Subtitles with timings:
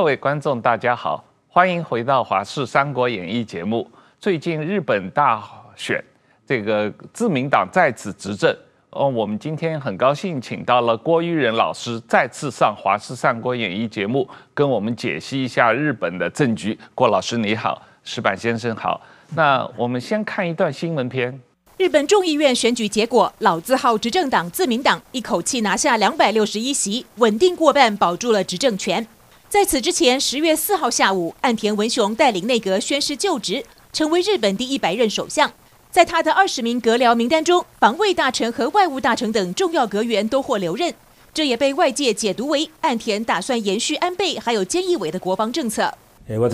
[0.00, 3.86] 各位观众，大家好，欢迎回到《华视三国演义》节目。
[4.18, 5.44] 最近日本大
[5.76, 6.02] 选，
[6.46, 8.50] 这个自民党再次执政。
[8.88, 16.76] 哦，我们今天很高兴请到了郭玉仁老师再次上《华视三国演义》节目，跟我们解析一下日本的政局。
[16.94, 18.98] 郭老师你好，石板先生好。
[19.34, 21.38] 那我们先看一段新闻片。
[21.76, 29.06] 日本众议院选举结果，老字号执政党自民党一口气拿下两百六十一席，稳定过半，保住了执政权。
[29.49, 35.51] 在此之前，十月四号下午，岸田文雄带领内阁宣誓就职，成为日本第一百任首相。
[35.89, 40.93] 在他的二十名阁僚名单中，防卫大臣和外务大臣等重要阁员都获留任，
[41.33, 45.89] 这也被外界解读为岸田打算延续安倍还有菅义伟的国防政策。
[46.27, 46.49] 大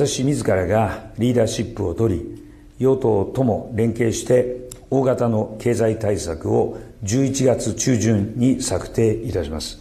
[5.15, 9.77] 型の経済対策を11月中旬に策定いたします。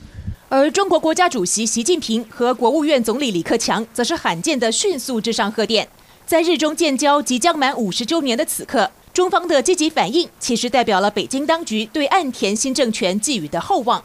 [0.48, 5.88] 而中国国家主席习近平和国务院总理李克强则是罕见的迅速致上贺电。
[6.28, 14.04] 在日中建交即将满五十周年的此刻，中方的积极反应，其实代表了北京当局对岸田新政权寄予的厚望。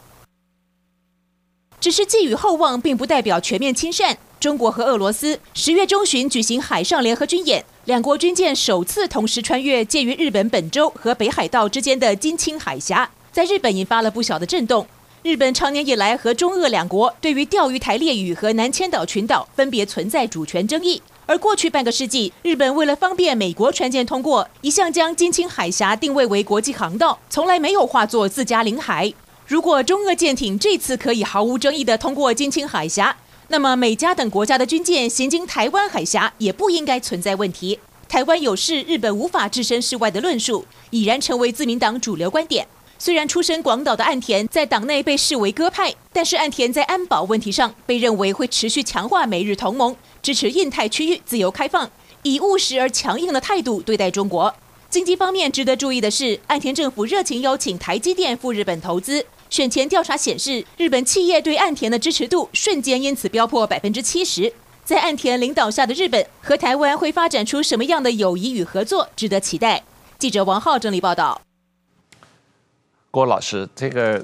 [1.79, 4.17] 只是寄予厚望，并不代表全面亲善。
[4.39, 14.87] 中国和俄罗斯十月中旬举行海上联合军演，两国军舰首次同时穿越介于日本本州和北海道之间的津轻海峡，在日本引发了不小的震动。
[15.23, 29.13] 日本长年以来和中俄两国对于钓鱼台列屿和南千岛群岛分别存在主权争议，而过去半个世纪，日本为了方便美国船舰通过，一向将津轻海峡定位为国际航道，从来没有划作自家领海。
[29.47, 33.15] 如果中俄舰艇这次可以毫无争议地通过津轻海峡，
[33.49, 37.79] 那么美加等国家的军舰行经台湾海峡也不应该存在问题。
[38.09, 42.67] 台湾有事，日本无法置身事外的论述，已然成为自民党主流观点。
[43.03, 51.91] 虽然出身广岛的岸田在党内被视为鸽派，但是岸田在安保问题上被认为会持续强化美日同盟，支持印太区域自由开放，
[52.25, 54.55] 以务实而强硬的态度对待中国。
[54.91, 59.25] 经济方面值得注意的是，岸田政府热情邀请台积电赴日本投资。
[59.49, 64.53] 选前调查显示，日本企业对岸田的支持度瞬间因此飙破百分之七十。
[64.85, 69.83] 在岸田领导下的日本和台湾会发展出什么样的友谊与合作，值得期待。
[70.19, 71.41] 记者王浩整理报道。
[73.11, 74.23] 郭老师，这个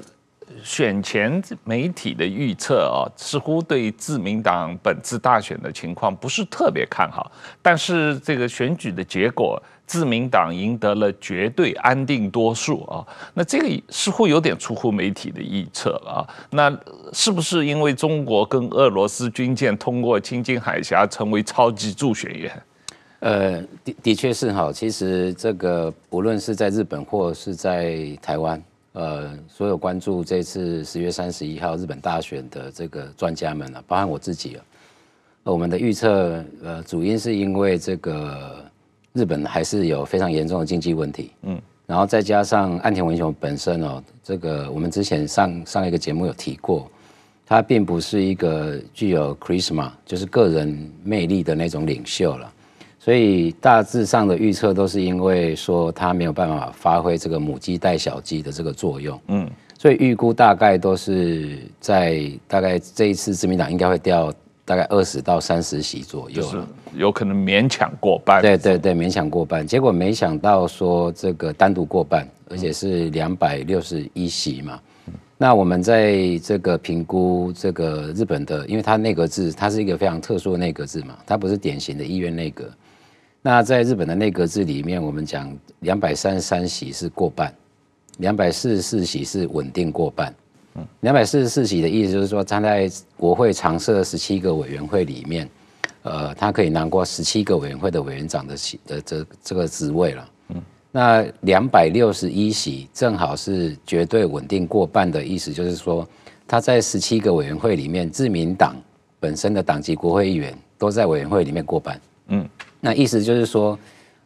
[0.63, 7.31] 选前媒体的预测啊，似乎对自民党本次大选的情况不是特别看好，
[7.61, 9.61] 但是这个选举的结果。
[9.85, 16.27] 自民党赢得了绝对安定多数啊，那这个似乎有点出乎媒体的预测啊。
[16.49, 16.69] 那
[17.13, 22.63] 是不是因为中国跟俄罗斯军舰通过津轻海峡，成为超级助选员？
[23.21, 24.73] 呃，的的确是哈。
[24.73, 28.61] 其实这个不论是在日本或是在台湾，
[28.97, 34.59] 呃，所有关注这次十月三十一号日本大选的这个专家们啊，包含我自己啊，
[35.43, 38.65] 我们的预测呃，主因是因为这个。
[39.13, 46.87] 日本还是有非常严重的经济问题，嗯，然后再加上岸田文雄本身哦，这个我们之前上上一个节目有提过，
[47.43, 52.53] 他并不是一个具有 charisma，就是个人魅力的那种领袖了，
[53.07, 64.33] 所以大致上的预测都是因为说他没有办法发挥这个母鸡带小鸡的这个作用，嗯，所以预估大概都是在大概这一次自民党应该会掉。
[64.65, 66.57] 大概二十到三十席左右，就是
[66.93, 68.41] 有可能勉强过半。
[68.41, 69.65] 对对对，勉强过半。
[69.65, 74.77] 结果没想到说这个单独过半，而且是两百六十一席嘛。
[75.37, 82.69] 那我们在这个评估这个日本的，因为它内阁制，它是一个非常特殊的内阁制嘛，它不是典型的议院内阁。
[83.41, 87.53] 那在日本的内阁制里面，我们讲两百三十三席是过半，
[88.17, 90.33] 两百四十四席是稳定过半。
[90.99, 95.49] 两百四十四席的意思就是说，站在国会常设十七个委员会里面，
[96.03, 100.29] 呃，他可以拿过十七个委员会的委员长的席的这这个职位了。
[100.49, 100.61] 嗯，
[100.91, 106.07] 那两百六十一席正好是绝对稳定过半的意思，就是说
[106.47, 108.75] 他在十七个委员会里面，自民党
[109.19, 111.99] 本身的党籍国会议员都在委员会里面过半。
[112.27, 112.47] 嗯，
[112.87, 113.77] 那意思就是说。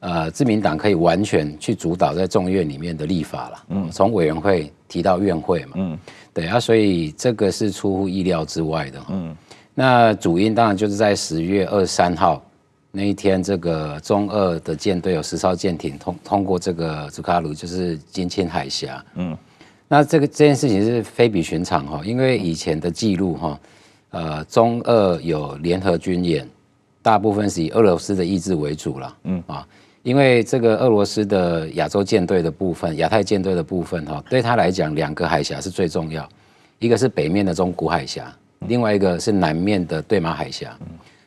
[0.03, 5.99] 呃，自民党可以完全去主导在众院里面的立法了，嗯，从委员会提到院会嘛，嗯，
[6.33, 9.37] 对啊，所以这个是出乎意料之外的，嗯，
[9.75, 12.43] 那主因当然就是在十月二十三号
[12.89, 19.37] 那一天，这个中二的舰队有十艘舰艇通通过这个朱卡鲁，就是金青海峡，嗯，
[19.87, 23.59] 那这个这件事情是非比寻常哈，因为以前的记录哈，
[24.09, 26.49] 呃，中二有联合军演，
[27.01, 29.67] 大部分是以俄罗斯的意志为主了，嗯啊。
[30.03, 36.27] 因为这个俄罗斯的亚洲舰队的部分，亚太舰队的部分，哈，对他来讲，两个海峡是最重要，
[36.79, 38.35] 一个是北面的中古海峡，
[38.67, 40.75] 另外一个是南面的对马海峡。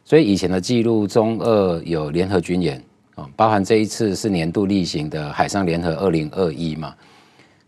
[0.04, 2.82] 所以以前的记录，中俄有联合军演
[3.14, 6.92] 啊，包含这一次是年度例行的海上联合二零二一嘛。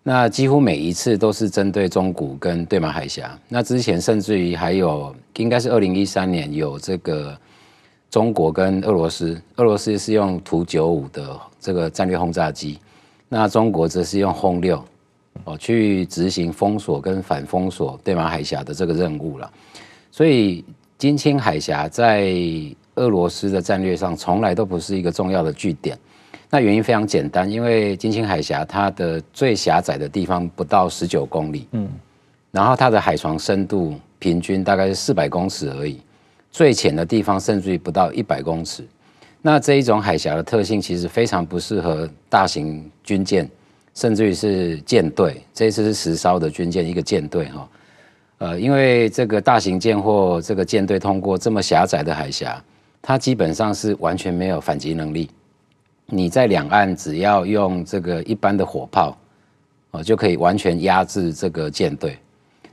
[0.02, 3.38] 那几乎每一次都是针对中古跟对马海峡。
[3.48, 7.36] 那之前甚至于还有，应该是二零一三年有这个
[8.16, 12.78] 中国跟俄罗斯，俄罗斯是用图九五的这个战略轰炸机，
[13.28, 14.82] 那中国则是用轰六
[15.44, 19.52] 哦去执行封锁跟反封锁对马海峡的这个任务了。
[20.10, 20.64] 所以。
[20.98, 22.32] 金青海峡在
[22.94, 25.94] 俄罗斯的战略上从来都不是一个重要的据点，
[26.48, 31.86] 那原因非常简单，因为金青海峡它的最狭窄的地方不到十九公里，嗯，
[32.50, 36.00] 然后它的海床深度平均大概是四百公尺而已，
[36.56, 38.82] 最浅的地方甚至于不到一百公尺，
[39.42, 43.46] 那这一种海峡的特性其实非常不适合大型军舰，
[43.94, 47.68] 甚至于是舰队，这一次是十艘的军舰一个舰队哈。
[48.38, 52.58] 呃，因为这个大型舰或这个舰队通过这么狭窄的海峡，
[53.02, 55.28] 它基本上是完全没有反击能力。
[56.06, 59.14] 你在两岸只要用这个一般的火炮，
[59.90, 62.16] 哦，就可以完全压制这个舰队。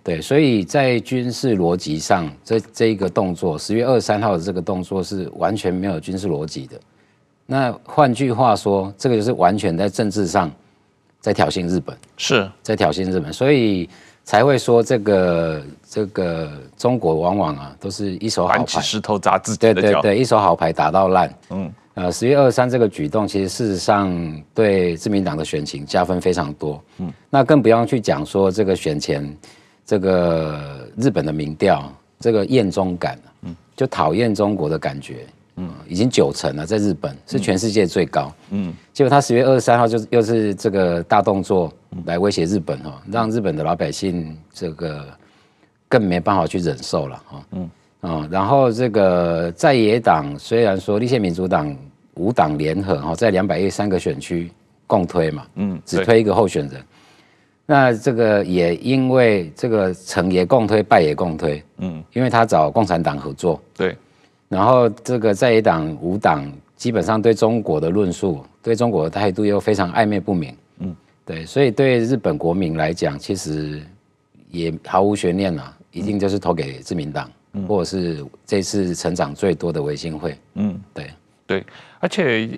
[0.03, 6.79] 对，所以在军事逻辑上，这这一个动作，十月二十三号的这个动作是完全没有军事逻辑的。
[7.45, 10.51] 那换句话说，这个就是完全在政治上
[11.21, 13.89] 在挑衅日本，是在挑衅日本，所以。
[14.25, 19.81] 才会说这个这个中国往往啊都是一手好牌，石头砸自己的脚。
[19.81, 21.37] 对对对，一手好牌打到烂。
[21.49, 26.81] 嗯，呃，十月二十三这个举动，其实事实上对自民党的选情加分非常多。
[26.99, 29.37] 嗯，那更不用去讲说这个选前
[29.85, 35.25] 这个日本的民调，这个厌中感，嗯，就讨厌中国的感觉。
[35.55, 38.33] 嗯，已经九成了，在日本是全世界最高。
[38.49, 41.71] 嗯，结果他十月二十三号就又是这个大动作
[42.05, 45.05] 来威胁日本哈，让日本的老百姓这个
[45.87, 47.45] 更没办法去忍受了哈。
[47.51, 47.69] 嗯，
[48.01, 51.75] 啊，然后这个在野党虽然说立宪民主党
[52.15, 54.51] 五党联合哈，在两百一十三个选区
[54.87, 56.83] 共推嘛，嗯，只推一个候选人，
[57.65, 63.95] 那这个也因为这个成也共推，败也共推，嗯，因为他找共产党合作，对。
[64.49, 70.95] 然后这个在野党五党基本上对中国的论述，对中国的态度又非常暧昧不明，嗯，
[71.25, 73.81] 对，所以对日本国民来讲，其实
[74.51, 81.09] 也毫无悬念了，一定就是投给自民党，嗯、或者是这次成长最多的维新会，嗯，对。
[81.45, 81.63] 对，
[81.99, 82.49] 而且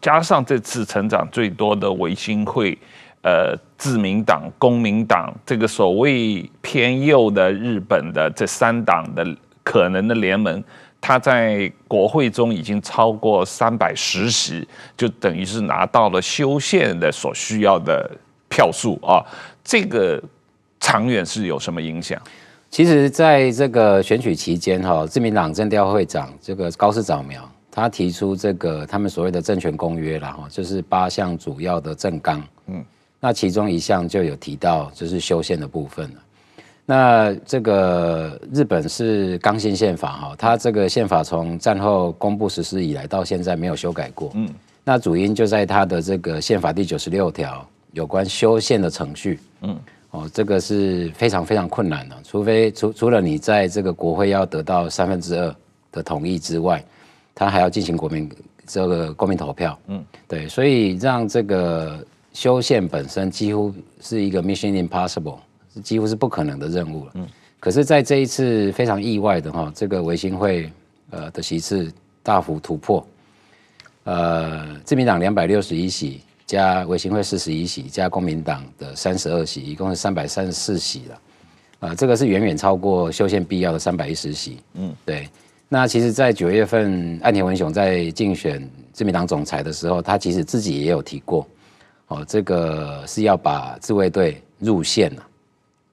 [0.00, 2.76] 加上这次成长最多的维新会，
[3.24, 9.26] 呃，自民党、公民党这个所谓偏右的日本的这三党的
[9.62, 10.62] 可能的联盟。
[11.00, 14.66] 他在国会中已经超过三百十席，
[14.96, 18.10] 就等于是拿到了修宪的所需要的
[18.48, 19.24] 票数啊。
[19.62, 20.22] 这个
[20.78, 22.20] 长远是有什么影响？
[22.70, 32.84] 其实，在这个选举期间，哈，自民党政调会长这个高市早苗，他提出这个他们所谓的政权公约了哈，就是八项主要的政纲，嗯，
[33.24, 36.20] 那其中一项就有提到就是修宪的部分了。
[36.84, 44.30] 那这个日本是刚性宪法哈，它这个宪法从战后公布实施以来到现在没有修改过。
[44.34, 44.46] 嗯，
[44.84, 49.40] 那主因就在它的这个宪法第九十六条有关修宪的程序。
[49.62, 49.74] 嗯，
[50.10, 55.56] 哦，这个是非常非常困难的，除非除除了你在这个国会要得到三分之二
[55.90, 56.84] 的同意之外，
[57.34, 58.30] 它还要进行国民
[58.66, 59.78] 这个公民投票。
[59.86, 63.72] 嗯，对，所以让这个修宪本身几乎
[64.02, 65.38] 是一个 mission impossible。
[65.82, 67.10] 几乎是不可能的任务了。
[67.14, 67.26] 嗯，
[67.58, 70.70] 可是，在这一次非常意外的哈，这个维新会
[71.10, 73.04] 呃的席次大幅突破，
[74.04, 81.20] 呃，自民党两百六十一席加维新会四十一席加公民党的三十二席，一共是三百三十四席了。
[81.80, 84.58] 呃，这个是远远超过修宪必要的三百一十席。
[84.74, 85.28] 嗯，对。
[85.68, 91.44] 那其实，在九月份，岸田文雄在竞选自民党总裁的时候，他其实自己也有提过，
[92.08, 95.26] 哦，这个是要把自卫队入宪了。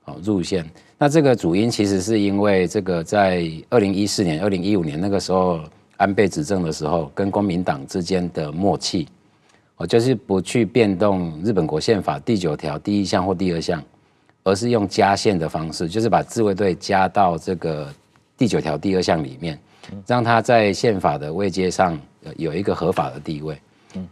[0.06, 5.60] 哦入宪，那这个主因其实是因为这个在二零一四年、二零一五年那个时候
[5.98, 9.08] 安倍执政的时候，跟公民党之间的默契，
[9.76, 13.82] 哦，就是不去变动日本国宪法第九条第一项或第二项，
[14.44, 17.88] 而是用加宪的方式，就是把自卫队加到这个
[18.36, 19.58] 第九条第二项里面，
[20.08, 21.98] 让他在宪法的位阶上
[22.38, 23.56] 有一个合法的地位。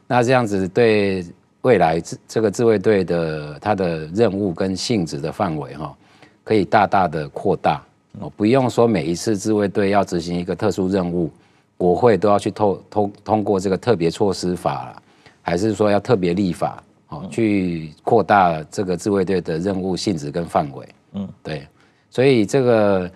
[0.06, 1.26] 那这样子对。
[1.62, 5.96] 未来这这个自卫队的它的任务跟性质的范围哈，
[6.44, 7.84] 可以大大的扩大。
[8.20, 11.30] 哦，不用说每一次自卫队要执行一个特殊任务，
[11.78, 15.02] 国会都要去透通通过这个特别措施法，
[15.42, 20.88] 还是说要特别立法哦，去扩大这个自卫队的任务性质跟范围？
[21.14, 21.68] 嗯，对，
[22.10, 23.10] 所以这个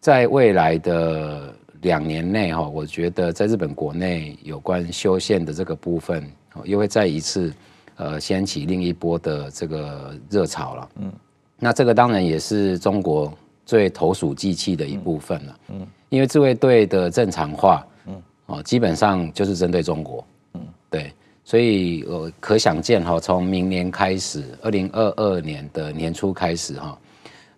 [0.00, 6.26] 在未来的两年内哈，我觉得在日本国内有关修宪的这个部分，
[6.64, 7.52] 又会再一次
[8.00, 10.88] 呃掀起另一波的这个热潮了。
[10.96, 11.12] 嗯，
[11.58, 13.30] 那这个当然也是中国
[13.66, 15.56] 最投鼠忌器的一部分了。
[15.68, 20.24] 嗯，因为自卫队的正常化，嗯，哦，基本上就是针对中国。
[20.54, 21.12] 嗯，对，
[21.44, 26.98] 所以呃可想见哈，从明年开始，二零二二年的年初开始哈。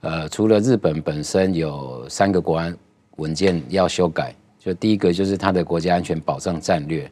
[0.01, 2.77] 呃，除了日本本身有三个国安
[3.19, 7.09] 文件要修改，就第一个就是它的国家安全保障战略，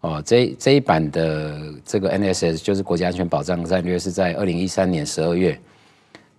[0.00, 5.58] 哦，这这一版的这个 NSS 就是国家安全保障战略是在二零一三年十二月，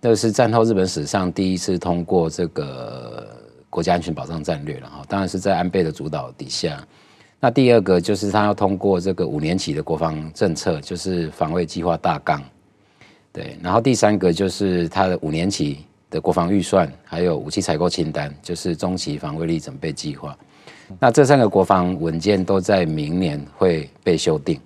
[0.00, 3.36] 那是战后日本史上第一次通过这个
[3.68, 6.82] 国家安全保障战略了哈，当然是在安倍的主导底下。
[7.38, 12.42] 那第二个就是他要通过这个五年期的国防政策，就是防卫计划大纲，
[13.32, 15.84] 对，然后第三个就是他的五年期。
[16.10, 20.36] 的国防预算，还有武器采购清单，就是中期防卫力准备计划。
[20.98, 24.60] 那这三个国防文件都在明年会被修订，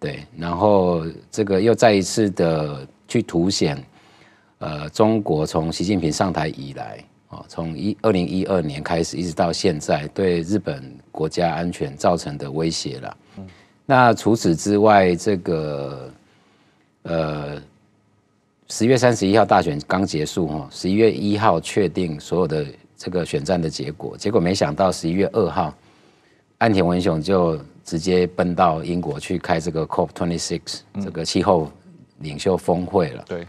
[0.00, 0.24] 对。
[0.36, 3.82] 然后这个又再一次的去凸显，
[4.58, 10.82] 呃，中国从习近平上台以来，哦，从一二零一二年开始一直到现在，对日本
[11.12, 13.16] 国家安全造成的威胁了。
[13.86, 16.10] 那除此之外，这个
[17.02, 17.62] 呃。
[18.70, 22.64] 十月三十一号大选刚结束哈，十一月一号确定所有的
[22.96, 25.74] 这个选战的结果，结果没想到十一月二号，
[26.58, 31.70] 岸田文雄就直接奔到英国去开这个 COP twenty six 这个气候
[32.18, 33.24] 领袖峰会了。
[33.28, 33.46] 对，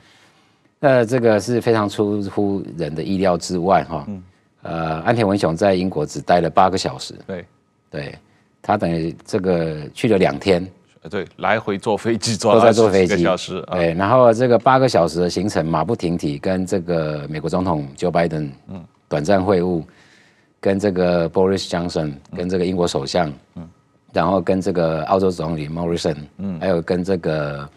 [0.80, 4.06] 那这个是非常出乎人的意料之外哈。
[4.08, 4.24] 嗯
[4.64, 7.14] 呃，安田文雄在英国只待了八个小时。
[7.28, 7.46] 对，
[7.92, 8.16] 对
[8.64, 10.68] 他等于这个去了两天。
[11.08, 13.64] 对，来回坐飞机坐都在坐飞机，小时。
[13.72, 18.50] 对，然后这个八个小时的行程，马不停蹄，跟这个美国总统 Joe Biden
[19.08, 19.84] 短暂会晤，
[20.60, 23.32] 跟这个 Boris Johnson，跟这个英国首相，
[24.12, 26.16] 然后跟这个澳洲总理 Morrison，
[26.60, 27.70] 还有跟这个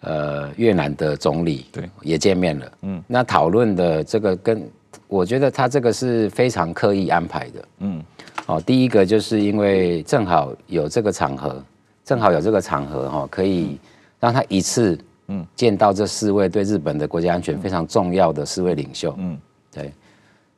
[0.00, 2.72] 呃越南的总理，对，也见面了。
[2.82, 4.68] 嗯，那讨论的这个跟
[5.08, 7.64] 我觉得他这个是非常刻意安排的。
[7.78, 8.02] 嗯，
[8.46, 11.62] 哦，第一个就是因为正好有这个场合。
[12.02, 13.78] 正好有这个场合哈，可以
[14.18, 14.98] 让他一次
[15.28, 15.46] 嗯。
[15.54, 19.14] 见到这四位对日本的国家安全非常重要的四位领袖。
[19.18, 19.38] 嗯。
[19.72, 19.92] 对，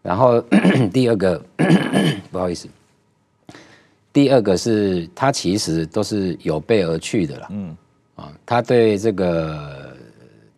[0.02, 0.40] 然后
[0.92, 1.42] 第二个
[2.30, 2.68] 不好意思，
[4.12, 7.48] 第二个是他其实都是有备而去的啦。
[7.50, 7.76] 嗯。
[8.16, 9.96] 啊，他对这个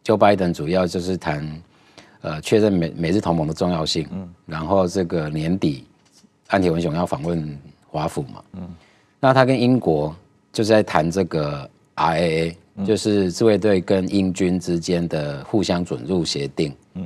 [0.05, 1.63] Joe Biden 主要就是谈
[2.23, 5.85] 呃确认美美日同盟的重要性嗯，然后这个年底
[6.49, 8.43] 安田文雄要访问华府嘛。
[8.55, 8.69] 嗯，
[9.21, 10.15] 那他跟英国。
[10.53, 12.55] 就是在谈这个 RAA，
[12.87, 17.05] 就是自卫队跟英军之间的互相准入协定，嗯，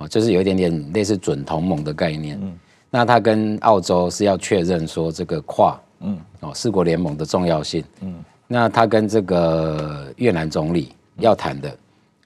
[0.00, 2.58] 哦，就是有一点点类似准同盟的概念，嗯，
[2.90, 11.76] 那他跟澳洲是要确认说这个跨，嗯，哦，四国联盟的重要性，嗯，那他跟这个越南总理要谈的，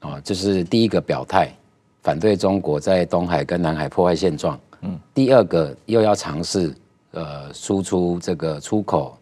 [0.01, 1.53] 哦，就是第一个表态
[2.01, 6.73] 反对中国在东海跟南海破坏现状，嗯，第二个又要尝试
[7.11, 9.17] 呃输出这个出口。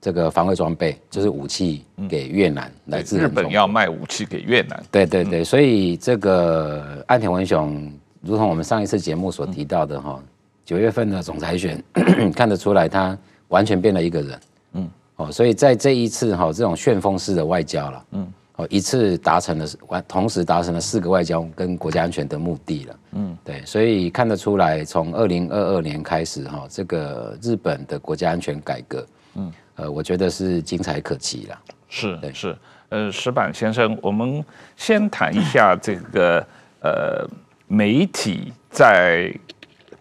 [0.00, 4.80] 这个防卫装备就是武器给越南，来自日本要卖武器给越南。
[4.92, 10.22] 对对对，所以这个岸田文雄，如同我们上一次节目所提到的哈，
[10.64, 11.82] 九月份的总裁选
[12.32, 14.40] 看得出来，他完全变了一个人。
[14.74, 22.96] 嗯，哦，所以在这一次哈，这种旋风式的外交了，嗯，哦，一次达成了完，同时达成了四个外交跟国家安全的目的了。
[23.14, 29.52] 嗯，对，所以看得出来，从二零二二年开始哈，这个日本的国家安全改革，嗯。
[29.78, 31.58] 呃，我觉得是精彩可期了。
[31.88, 32.56] 是，是。
[32.88, 34.44] 呃，石板先生，我们
[34.76, 36.44] 先谈一下这个
[36.80, 37.24] 呃，
[37.68, 39.32] 媒体在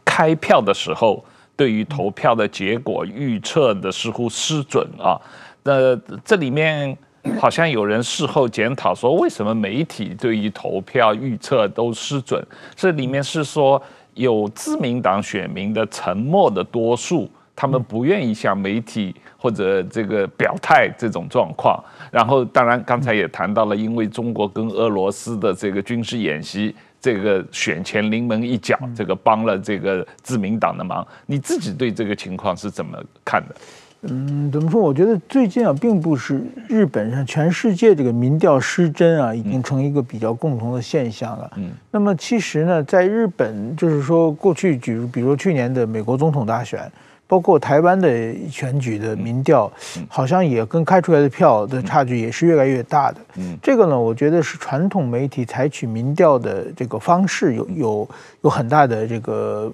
[0.03, 1.23] 开票的时候，
[1.55, 5.19] 对于投票的结果预测的似乎失准啊。
[5.61, 6.97] 那这里面
[7.39, 12.43] 好像有人事后检讨说，为什么媒体对于投票预测都失准？
[12.75, 13.79] 这里面是说
[14.15, 17.29] 有自民党选民的沉默的多数。
[17.59, 31.05] 他们不愿意向媒体或者这个表态这种状况，然后当然刚才也谈到了，因为中国跟俄罗斯的这个军事演习，这个选前临门一脚，这个帮了这个自民党的忙。
[31.25, 32.95] 你自己对这个情况是怎么
[33.25, 33.55] 看的？
[34.03, 34.79] 嗯，怎么说？
[34.79, 41.51] 我觉得最近啊，并不是日本上，全世界这个民调失真啊，已经成一个比较共同的现象了。
[41.55, 46.79] 嗯，那么其实呢，在日本，就是说过去举，比如说去年的美国总统大选。
[47.27, 49.69] 包括台湾的选举的民调，
[50.07, 53.17] 好像也跟开出来的票的差距也是越来越大的。
[53.35, 58.09] 嗯，这个呢，我觉得是传统媒体采取民调的这个方式有有
[58.43, 59.69] 有很大的这个，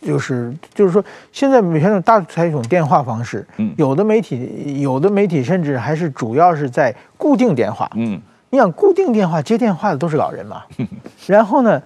[0.00, 3.46] 就是就是说，现在每天大采取一种电话方式。
[3.58, 7.88] 嗯，有的媒体有的媒体甚至还是主要是在固定电话。
[7.94, 8.20] 嗯，
[8.50, 10.64] 你想固定电话接电话的都是老人嘛？
[11.28, 11.80] 然后呢，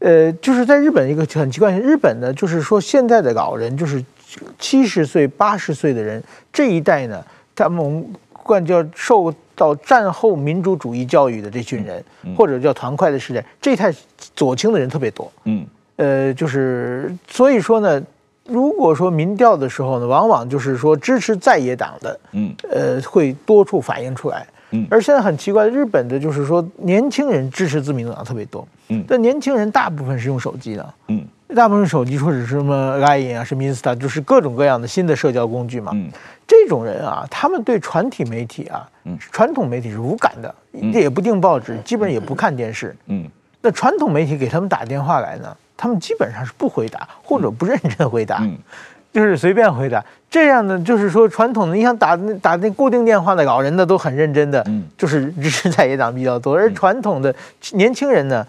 [0.00, 4.04] 呃，就是在日本一个很奇怪，日本呢，就是说现在的老人就是。
[4.58, 6.22] 七十岁、八十岁的人
[6.52, 12.02] 这一代呢，他们管叫受到战后民主主义教育的这群人，
[12.36, 13.94] 或者叫团块的时代，这一代
[14.34, 15.30] 左倾的人特别多。
[15.44, 18.02] 嗯，呃，就是所以说呢，
[18.46, 24.46] 如果说民调的时候呢，往往就是说支持在野党的，嗯，呃，会多处反映出来。
[24.72, 28.66] 嗯，而现在很奇怪，日本的就是说年轻人支持自民党特别多。
[28.88, 30.94] 嗯，但年轻人大部分是用手机的。
[31.08, 31.24] 嗯。
[31.54, 35.92] 大部分手机或者是什么 Line 啊，什么 Insta，就是各种各样的新的社交工具嘛。
[35.94, 36.08] 嗯，
[36.46, 42.94] 这种人啊，他们对传体媒体啊，嗯，传统媒体是无感的，也不订报纸，基本也不看电视。
[43.06, 43.26] 嗯，
[43.60, 48.42] 那传统媒体给他们打电话来呢，他们基本上是不回答或者不认真回答，
[49.12, 50.04] 就是随便回答。
[50.30, 54.64] 这样的，就是说传统的，你想打那打那固定电话的老人呢，都很认真的，
[54.96, 57.34] 就是支持在野党比较多，而传统的
[57.72, 58.46] 年轻人呢，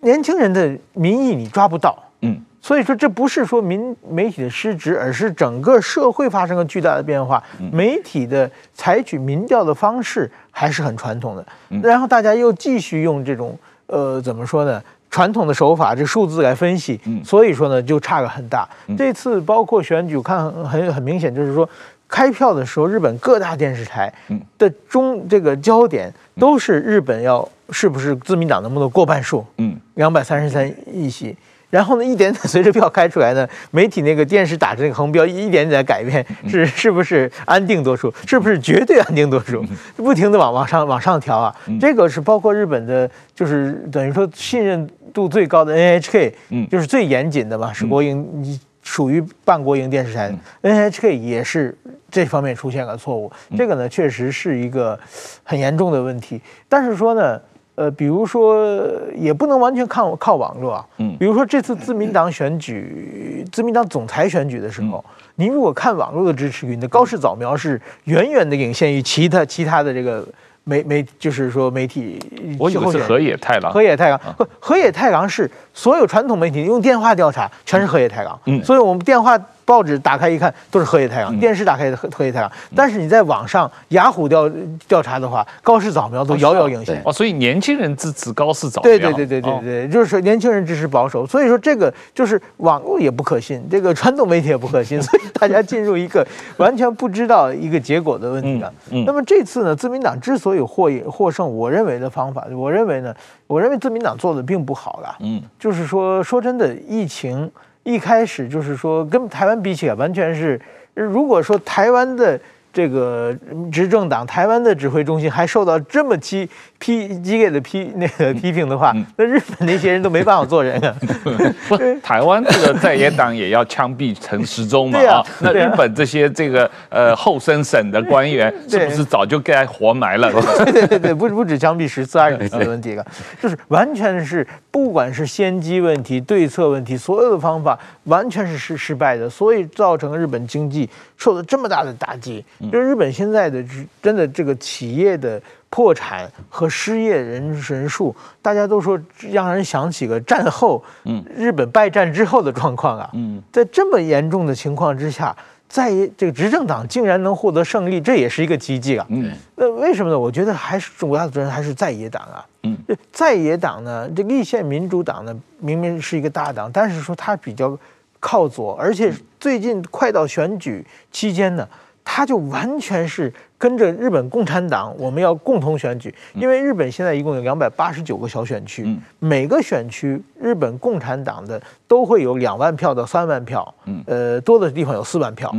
[0.00, 1.98] 年轻人的民意你抓不到。
[2.22, 7.42] 嗯，所以说这不是说民媒体的失职，而是整个社会发生了巨大的变化。
[7.72, 11.46] 媒体的采取民调的方式还是很传统的，
[11.82, 14.82] 然后大家又继续用这种呃怎么说呢？
[15.10, 18.66] 传统的手法，这数字来分析，所以说呢就差个很大。
[18.96, 21.68] 这次包括选举，我看很很明显，就是说
[22.08, 24.10] 开票的时候，日本各大电视台
[24.56, 31.36] 的中这个焦点都是日本要是不是自民党能不能过半数，嗯，两百三十三议席。
[31.72, 39.64] 然后呢，一点点随着票开出来呢，媒体那个电视打着那个横标，一点点在改变，是是不是安定多数，是不是绝对安定多数，
[39.96, 41.54] 不停的往往上往上调啊。
[41.80, 46.34] 这个是包括日本的，就是等于说信任度最高的 NHK，
[46.70, 50.30] 就是最严谨的嘛，是国营，属于半国营电视台
[50.60, 51.74] ，NHK 也是
[52.10, 53.32] 这方面出现了错误。
[53.56, 55.00] 这个呢，确实是一个
[55.42, 56.38] 很严重的问题。
[56.68, 57.40] 但是说呢。
[57.74, 58.80] 呃，比如说，
[59.16, 60.86] 也不能完全靠靠网络啊。
[60.98, 65.04] 嗯，比如说这次自民党选举，自民党总裁选举的时候，
[65.36, 70.22] 您如果看网络的支持率，那高市早苗是远远的领先于其他其他的这个
[70.64, 72.18] 媒媒，就是说媒体。
[72.58, 73.72] 我以为是河野太郎。
[73.72, 78.38] 河野太郎不，河野太郎是所有传统媒体用电话调查，全是河野太郎。
[78.44, 79.38] 嗯，所以我们电话。
[79.72, 82.52] 报纸打开一看，都是河野太阳；电视打开，河野太阳。
[82.76, 84.46] 但是你在网上雅虎调
[84.86, 87.00] 调查的话，高市早苗都遥遥领先。
[87.06, 88.84] 哦，所以年轻人支持高市早苗。
[88.84, 91.26] 对对对对对对，就是说年轻人支持保守。
[91.26, 96.26] 所以说这个就是网络也不可信，这个传统媒体也不可信， 所以大家进入一个
[96.58, 98.70] 完全不知道一个结果的问题了。
[99.06, 103.14] 那么这次呢，自民党之所以获赢获胜，我认为的方法，我认为呢，
[103.46, 105.16] 我认为自民党做的并不好了。
[105.20, 107.50] 嗯，就是说说真的，疫情。
[107.82, 110.60] 一开始就是说，跟台湾比起来，完全是，
[110.94, 112.40] 如果说台湾的。
[112.72, 113.36] 这个
[113.70, 120.94] 执政党台湾的指挥中心还受到这么激批激烈的批那个批评的话，那日本那些人都没办法做人啊。
[121.68, 125.22] 不，台湾这个在野党也要枪毙陈时中嘛啊？
[125.40, 130.32] 那日本这些这个呃后生省的官员是不是早就该活埋了？
[130.64, 133.06] 对对对对，不不止枪毙十次二十次的问题了，
[133.40, 142.44] 就是完全是不管是先机问题、对策问题，所有的方法完全是失失败的，所以造成日本经济受了这么大的打击。
[142.70, 143.64] 就是日本现在的
[144.00, 155.34] 真的这个企业的破产和失业人人数，大家都说让人想起个战后，嗯，日本败战之后的状况啊，嗯，在这么严重的情况之下，
[155.68, 160.18] 在这个执政党竟然能获得胜利，这也是一个奇迹啊，嗯，那为什么呢？
[160.18, 162.76] 我觉得还是主要的责任还是在野党啊，嗯，
[163.10, 167.76] 在野党呢，这个立宪民主党呢，明明是一个大党，但是说它比较
[168.20, 171.66] 靠左，而且最近快到选举期间呢。
[172.04, 178.86] 他就完全是跟着日本共产党，我们要共同选举，因为日本现在一共有两百八十九个小选区，
[179.18, 183.74] 每个选区日本共产党的都会有两万票到三万票，
[184.06, 185.54] 呃，多的地方有四万票。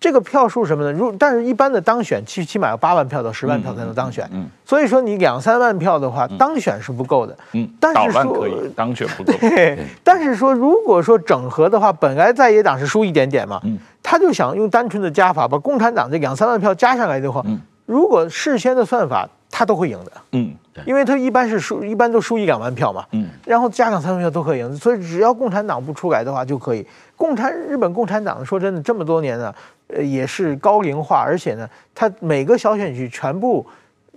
[0.00, 0.90] 这个票数什么呢？
[0.90, 4.26] 如但是一般的当选，起起码要八万票到十万票才能当选。
[4.32, 7.36] 嗯，所以说你两三万票的话，当选是不够的。
[7.52, 9.32] 嗯，但是说可以当选不够。
[9.34, 13.60] 对，但是说如果说整合的话，本来在野党是输一点点嘛。
[13.64, 17.44] 嗯，他就想用单纯的加法把共产党这两三万票加上来的话，
[17.84, 20.12] 如果事先的算法，他都会赢的。
[20.32, 20.54] 嗯。
[20.86, 26.86] 因为他一般是输，一般都输一两万票嘛，嗯，然后加上三万票都可以赢，所以只要共产党不出来的话就可以。
[27.16, 29.54] 共产日本共产党说真的这么多年呢，
[29.94, 33.66] 呃，也是高龄化，而且呢，他每个小选区全部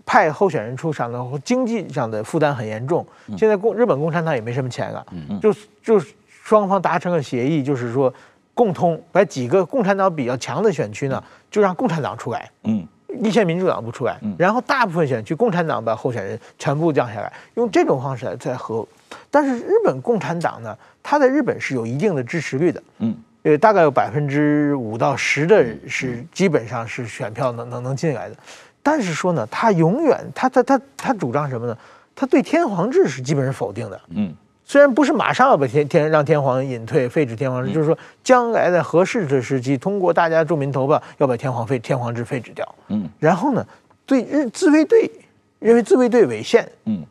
[0.06, 3.06] 派候选人出场的，经济上的负担很严重。
[3.38, 8.14] 现在共日本共产党也没什么钱了，嗯，就就双方达成了协议，就是说
[8.54, 12.88] 共通把几个共产党比较强的选区呢，就让共产党出来，嗯。
[13.20, 18.84] 立宪民主党不出来，然后大部分选区共产党把候选人全部降下来，用这种方式来在和。
[19.30, 28.36] 但是日本共产党呢，它在日本是有一定的支持率的，嗯，呃，大概有百分之五到十的是基本上是选票能能能进来的。
[28.82, 31.78] 但是说呢，他永远他他他他主张什么呢？
[32.16, 34.34] 他对天皇制是基本是否定的，嗯。
[34.66, 42.76] 虽然不是马上要把天天让天皇隐退废止天皇制，就是说将来在合适的时期，通过大家众民投票要把天皇废天皇制废止掉。
[42.88, 43.66] 嗯，然后呢，
[44.06, 45.12] 对日自卫队
[45.60, 46.66] 认为自卫队违宪。
[46.86, 47.04] 嗯，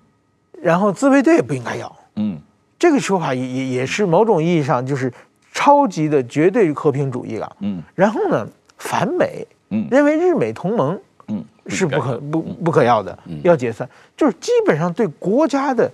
[0.62, 1.95] 然后自卫队也不应该要。
[2.16, 2.40] 嗯，
[2.79, 5.12] 这个说法也也也是某种意义上就是
[5.53, 7.57] 超级的绝对和平主义了。
[7.61, 8.47] 嗯，然后呢，
[8.79, 15.91] 反美，嗯，认为日美同盟，嗯，是不可不不可要的，要解散，就是基本上对国家的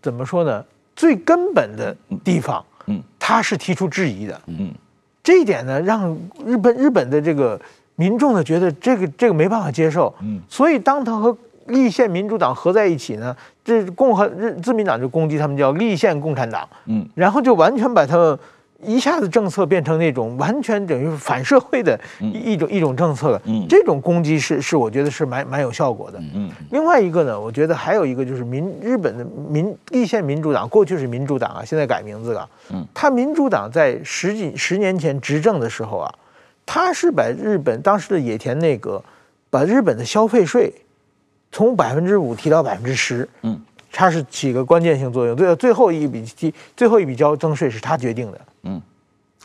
[0.00, 0.64] 怎么说呢？
[0.96, 1.94] 最根本的
[2.24, 4.72] 地方，嗯，他是提出质疑的，嗯，
[5.22, 7.60] 这一点呢，让日本日本的这个
[7.96, 18.38] 民众呢觉得这个这个没办法接受，嗯，所以当他和立宪民主党合在一起呢，这共和日自民党就攻击他们叫立宪共产党，嗯，然后就完全把他们。
[18.82, 36.14] 一下子政策变成那种完全等于反社会的一一种一种政策了，嗯，这种攻击是是我觉得是蛮蛮有效果的，嗯，另外一个呢，我觉得还有一个就是民日本的民立宪民主党过去是民主党啊，现在改名字了，嗯，他民主党在十几十年前执政的时候啊，
[36.66, 39.02] 他是把日本当时的野田内阁
[39.48, 40.72] 把日本的消费税
[41.52, 43.60] 从百分之五提到百分之十，嗯，
[43.92, 48.40] 他是起个关键性作用，最最后一笔提最后一笔交增税是他决定的。
[48.62, 48.80] 嗯，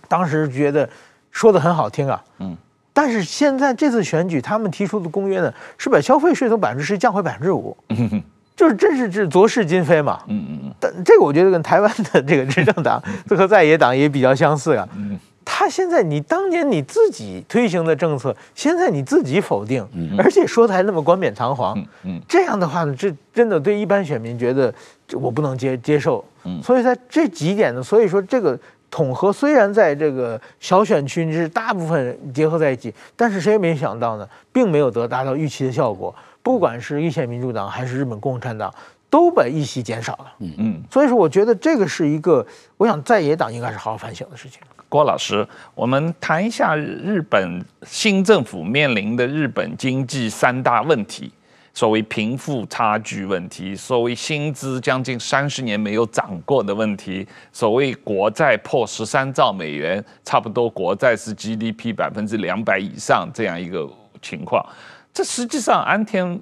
[0.08, 0.90] 当时觉得
[1.32, 2.56] 说的很好听啊，嗯，
[2.94, 8.24] 但是现在这次选举，他们提出的公约呢，是把消费税从百分之十降回百分之五，嗯哼，
[8.56, 24.74] 就是真是这昨是今非嘛，嗯嗯嗯，但这个我觉得跟台湾的这个执政党 和在野党也比较相似啊，嗯，他现在你当年你自己推行的政策，现在你自己否定，而且说的还那么冠冕堂皇，嗯，这样的话呢，这真的对一般选民觉得
[25.14, 28.60] 我不能接接受，嗯，所以在这几点呢，所以说这个。
[28.90, 36.16] 统合虽然在这个小选区是大部分结合在一起，但是谁也没想到呢，并没有得达到预期的效果。
[36.42, 38.74] 不管是立宪民主党还是日本共产党，
[39.10, 40.34] 都把议席减少了。
[40.40, 42.44] 嗯嗯，所以说我觉得这个是一个，
[42.78, 44.62] 我想在野党应该是好好反省的事情。
[44.90, 45.46] 郭老师，
[45.76, 51.32] 我们谈一下日本新政府面临的日本经济三大问题。
[51.74, 63.88] 所谓贫富差距问题，所谓薪资将近三十年没有涨过的问题，所谓国债破十三兆美元，差不多国债是 GDP 百分之两百以上这样一个
[64.24, 64.66] 情况。
[65.14, 66.40] 这实际上安田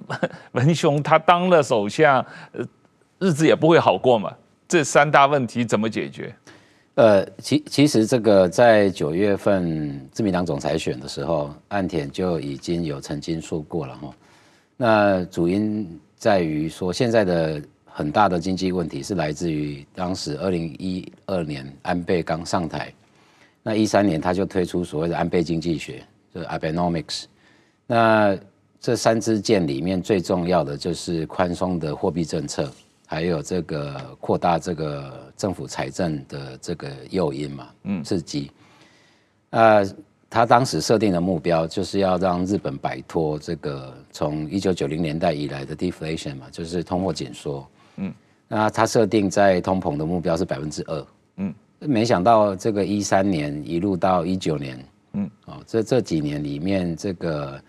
[0.52, 2.64] 文雄他当了首相，呃，
[3.18, 4.32] 日子也不会好过嘛。
[4.66, 6.34] 这三大问题怎么解决？
[6.96, 14.14] 呃，其其实这个在九月份自民党总裁选的时候，岸田就已经有曾经说过了哈。
[14.78, 22.90] 那主因在于说，现在的很大的经济问题是来自于当时二零一二年安倍刚上台，
[23.62, 26.02] 那一三年他就推出所谓的安倍经济学，
[26.34, 27.24] 就是 Abenomics。
[27.86, 28.34] 那
[28.80, 32.72] 这三支箭里面最重要的就是宽松的货币政策，
[33.06, 38.50] 还有这个扩大这个政府财政的这个诱因嘛，嗯，刺激。
[39.50, 39.86] 呃。
[40.28, 47.66] 他当时设定的目标就是要让日本摆脱这个从一九九零年代以来的 deflation 嘛，就是通货紧缩。
[47.96, 48.12] 嗯，
[48.48, 51.06] 那他设定在通膨的目标是百分之二。
[51.36, 57.62] 嗯，没想到这个一三年一路到一九年，嗯，哦，这这几年里面，这个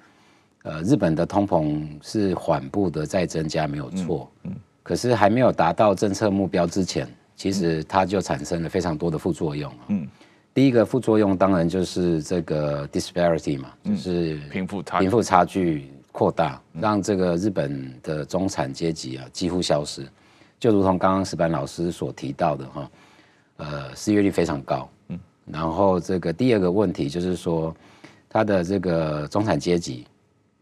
[0.64, 4.30] 呃日本的通膨是缓步的在增加，没有错。
[4.44, 4.56] 嗯，
[4.88, 9.70] 可是还没有达到政策目标之前，其实它就产生了非常多的副作用。
[9.90, 10.08] 嗯。
[10.54, 20.08] 第一个副作用当然就是这个 disparity 嘛，就是贫富差贫富差距扩大，让这个日本的中产阶级啊几乎消失，
[20.58, 22.92] 就如同刚刚石板老师所提到的哈，
[23.58, 27.76] 呃，失业率非常高，嗯，然后这个第二个问题就是说，
[28.30, 30.08] 他的这个中产阶级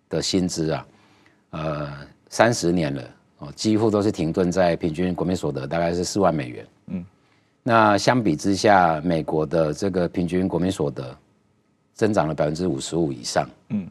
[0.10, 0.88] 的薪资啊，
[1.52, 1.88] 呃，
[2.28, 3.02] 三十年了
[3.46, 7.06] 哦，几乎都是停顿在平均国民所得大概是四万美元，嗯。
[7.68, 11.18] 那相比之下，美国的这个平均国民所得
[11.96, 13.88] 增长了百分之五十五以上，嗯，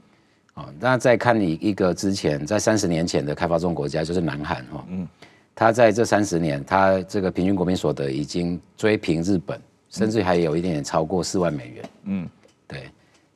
[0.55, 5.09] 哦，那再看你一个之前在三十年前的开发中国家，就是南韩哈，嗯，
[5.57, 12.43] 他在这三十年，他这个平均国民所得已经追平日本，甚至还有一点点超过四万美元，嗯，对。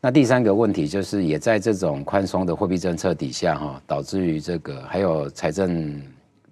[0.01, 6.01] 那第三个问题就是，也在这种宽松的货币政策底下哈，导致于这个还有财政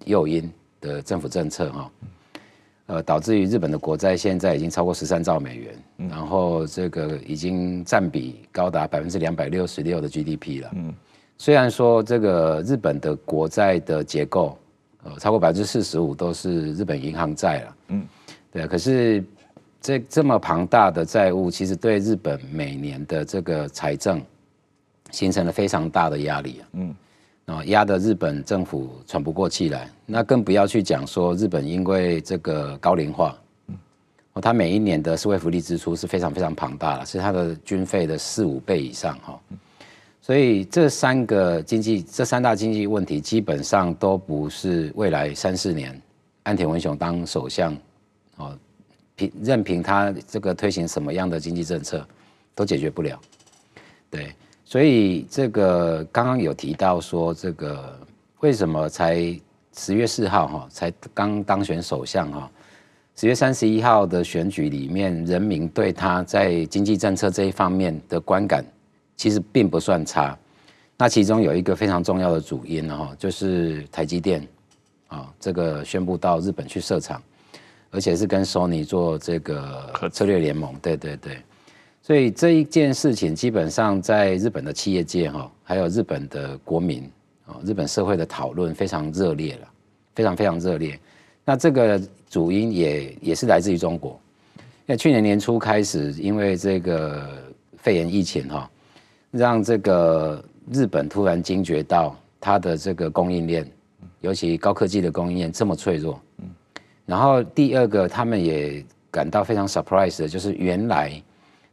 [0.05, 1.91] 诱因的政府政策哈。
[2.87, 10.71] 呃，导致于日本的国债现在已经超过十三兆美元，嗯、然后这个已经占比高达百分之两百六十六的 GDP 了。
[10.73, 10.93] 嗯，
[11.37, 14.57] 虽然说这个日本的国债的结构，
[15.03, 17.75] 呃，超过百分之四十五都是日本银行债了。
[17.89, 18.07] 嗯，
[18.53, 19.21] 对，可是
[19.81, 24.21] 这这么庞大的债务，其实对日本每年的这个财政
[25.11, 26.67] 形成了非常大的压力啊。
[26.73, 26.95] 嗯。
[27.47, 33.37] 啊，压得日本政府喘不过气来，那更不要去讲说日本因为这个高龄化，
[34.33, 39.39] 哦，它每一年的社会福利支出是非常非常庞大的，是它的军费的四五倍以上哈。
[40.21, 45.97] 所以这三个经济，这三大经济问题，基本上都不是未来三四年
[46.43, 47.73] 安田文雄当首相，
[48.35, 48.59] 哦，
[49.17, 52.07] 凭任凭他这个推行什么样的经济政策，
[52.55, 53.19] 都解决不了，
[54.09, 54.33] 对。
[54.63, 57.97] 所以这个刚刚有提到说，这个
[58.41, 59.17] 为什么才
[59.73, 62.51] 十月四号哈，才刚当选首相哈，
[63.15, 68.65] 十月三十一号的选举里面，人民对他在经济政策这一方面的观感
[69.15, 70.37] 其实并不算差。
[70.97, 74.45] 那其中有一个非常重要的主因哈，就是台积电
[75.07, 77.23] 啊，这个宣布到日本去设厂，
[77.91, 80.73] 而且是跟 Sony 做这个策略联盟。
[80.81, 81.37] 对对对。
[82.01, 87.03] 所以这一件事情基本上在日本的企业界哈，还有日本的国民
[87.45, 89.67] 啊，日本社会的讨论非常热烈了，
[90.15, 90.97] 非常非常热烈。
[91.43, 94.17] 那这个主因也也是来自于中国，
[94.57, 97.27] 因为去年年初开始，因为这个
[97.77, 98.69] 肺炎疫情哈，
[99.31, 103.69] 让这个日本突然惊觉到它的这个供应链，
[104.21, 106.17] 尤其高科技的供应链这么脆弱。
[107.07, 111.19] 然后第二个，他们也感到非常 surprise 的就是原来。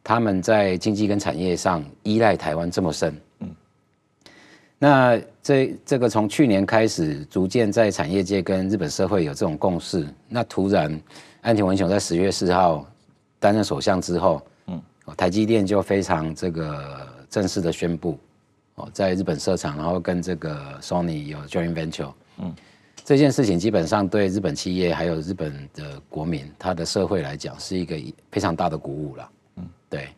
[0.06, 3.48] 他们在经济跟产业上依赖台湾这么深，嗯，
[4.78, 10.06] 那这这个从去年开始，逐渐在产业界跟日本社会有这种共识。
[10.28, 11.00] 那突然，
[11.40, 12.86] 安田文雄在十月四号
[13.40, 14.78] 担任首相之后，嗯，
[15.16, 18.18] 台积电就非常这个正式的宣布，
[18.74, 22.54] 哦，在日本设厂，然后跟这个 Sony 有 joint venture，嗯，
[23.04, 27.94] 这件事情基本上对日本企业还有日本的国民，他的社会来讲，是一个
[28.32, 29.30] 非常大的鼓舞了。
[29.56, 30.08] 嗯对，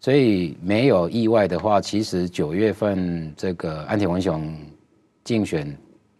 [0.00, 4.56] 所以没有意外的话，其实九月份这个安田文雄
[5.24, 5.76] 竞选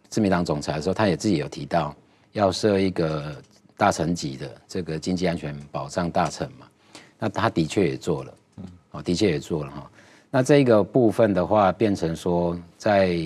[0.09, 1.95] 自民党总裁的时候，他也自己有提到
[2.33, 3.33] 要设一个
[3.77, 6.67] 大臣级的这个经济安全保障大臣嘛。
[7.17, 9.89] 那他的确也做了，嗯哦，的确也做了哈。
[10.29, 13.17] 那这个部分的话，变成说在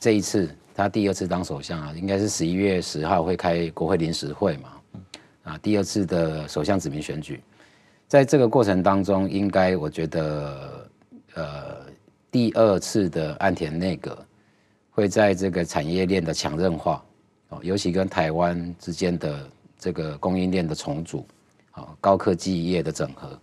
[0.00, 4.70] 这一次他第二次当首相啊，应该是十一月十号会开国会临时会嘛，
[5.42, 7.42] 啊，第二次的首相指名选举。
[8.06, 10.88] 在这个过程当中，应该我觉得，
[11.34, 11.84] 呃，
[12.30, 14.16] 第二次的岸田内阁
[14.92, 17.04] 会在这个产业链的强韧化，
[17.48, 21.26] 哦，尤其跟台湾之间的这个供应链的重组，
[21.72, 23.40] 啊，高科技业的整合，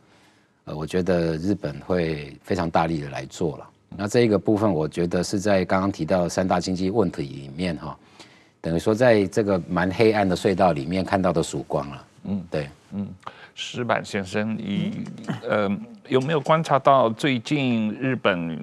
[0.63, 3.69] 呃，我觉得日本会非常大力的来做了。
[3.97, 7.97] 那这一个部分，我觉得是在刚刚提到三大经济问题里面，哈，
[8.61, 12.05] 等于说在这个蛮黑暗的隧道里面看到的曙光了。
[12.25, 13.07] 嗯，对，嗯。
[13.57, 15.05] 石板先生，你
[15.47, 15.69] 呃
[16.09, 18.59] 有没有观察到最近日本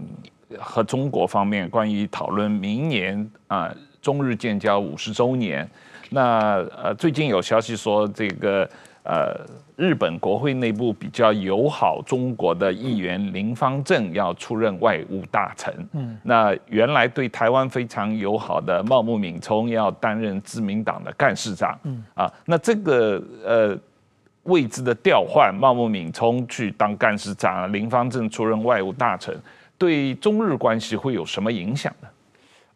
[0.58, 5.66] 和中国方面关于讨论明年啊中日建交五十周年？
[6.10, 8.68] 那呃最近有消息说，这个
[9.04, 9.40] 呃
[9.76, 15.74] 日本国会内部比较友好中国的议员林方正要出任外务大臣。
[15.92, 21.78] 嗯，那原来对台湾非常友好的茂木敏充要担任自民党的干事长。
[21.84, 23.78] 嗯，啊，那这个呃。
[24.46, 29.32] 位置的调换，茂木敏充去当干事长，林方正出任外务大臣，
[29.78, 32.08] 对中日关系会有什么影响呢？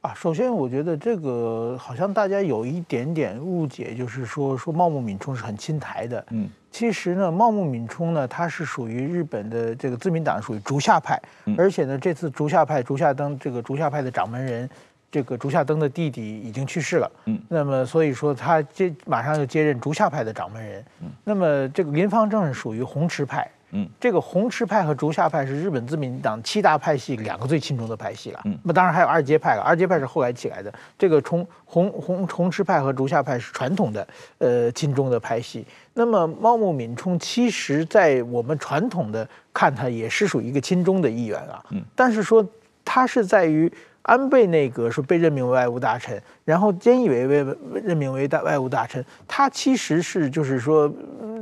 [0.06, 6.24] 啊，首先我觉得这个好像大家有一点点误解，就是说说茂木敏充是很亲台的。
[6.30, 11.20] 嗯，其实呢，茂木敏充呢，他是属于日本的这个自民党，属于竹下派，
[11.58, 14.70] 而且呢，这次竹下派竹下登这个竹下派的掌门人。
[15.10, 34.06] 这个竹下登的弟弟已经去世了，嗯，那么所以说他接马上就接任竹下派的掌门人，嗯，那么这个林方正是属于红池派，嗯，这个红池派和竹下派是日本自民党七大派系两个最亲中的派系了，嗯，那当然还有二阶派了，二阶派是后来起来的，这个从红红红池派和竹下派是传统的
[34.38, 35.64] 呃亲中的派系，
[35.94, 42.44] 那么茂木敏充其实在我们传统的看他也是属于一个亲中的议员啊，嗯，但是说。
[42.88, 43.70] 他是在于
[44.06, 50.90] 安倍内阁是被任命为外务大臣，然后菅义伟为任命为大外务大臣，他其实是就是说，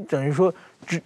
[0.08, 0.52] 等于说
[0.86, 1.00] 执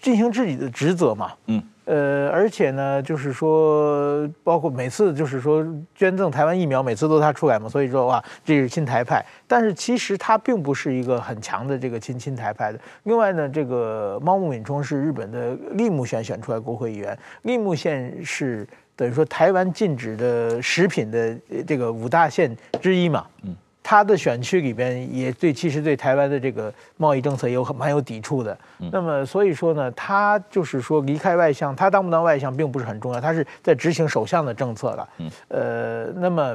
[0.00, 1.62] 进行自己的职责嘛，嗯。
[1.86, 9.24] 呃，而且呢，就是说，包括每次就是说捐赠台湾疫苗，每次都他出来嘛，所以说哇，这是亲台派。
[9.48, 12.78] 但是其实他并不是一个很强的这个亲亲台派的。
[13.04, 18.64] 另外呢，这个猫木敏充是日本的立木县选出来国会议员，立木县是
[19.00, 21.34] 等于说台湾禁止的食品的
[21.66, 23.26] 这个五大县之一嘛。
[23.44, 23.56] 嗯。
[23.82, 28.56] 他的选区里边也对，其实对台湾的这个贸易政策也有很蛮有抵触的。
[28.92, 35.08] 那么所以说呢，他就是说离开外相，他当不当外相并不是很重要，他是在执行首相的政策了。
[35.18, 36.54] 嗯呃，那么。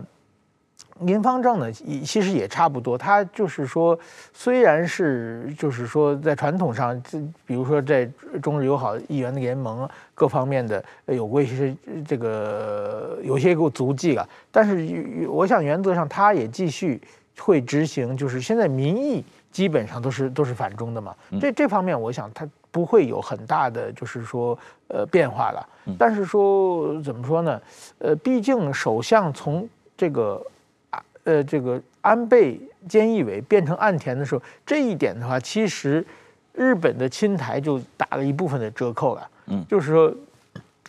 [1.01, 2.97] 林方正呢，其实也差不多。
[2.97, 3.99] 他就是说，
[4.31, 6.97] 虽然是就是说在传统上，
[7.45, 8.09] 比如说在
[8.41, 11.75] 中日友好议员的联盟各方面的有过一些
[12.07, 17.01] 这个有些个足迹了，但是我想原则上他也继续
[17.39, 18.15] 会执行。
[18.15, 25.67] 就是现在民意基本上都是都是反中的嘛，这这方面我想他不会有很大的就是说呃变化了。
[25.99, 27.61] 但是说怎么说呢？
[27.99, 30.41] 呃，毕竟首相从这个。
[31.25, 36.05] 呃，这个安倍菅义伟变成岸田的时候，这一点的话，其实
[36.53, 39.29] 日本的亲台就打了一部分的折扣了。
[39.47, 40.13] 嗯，就是说，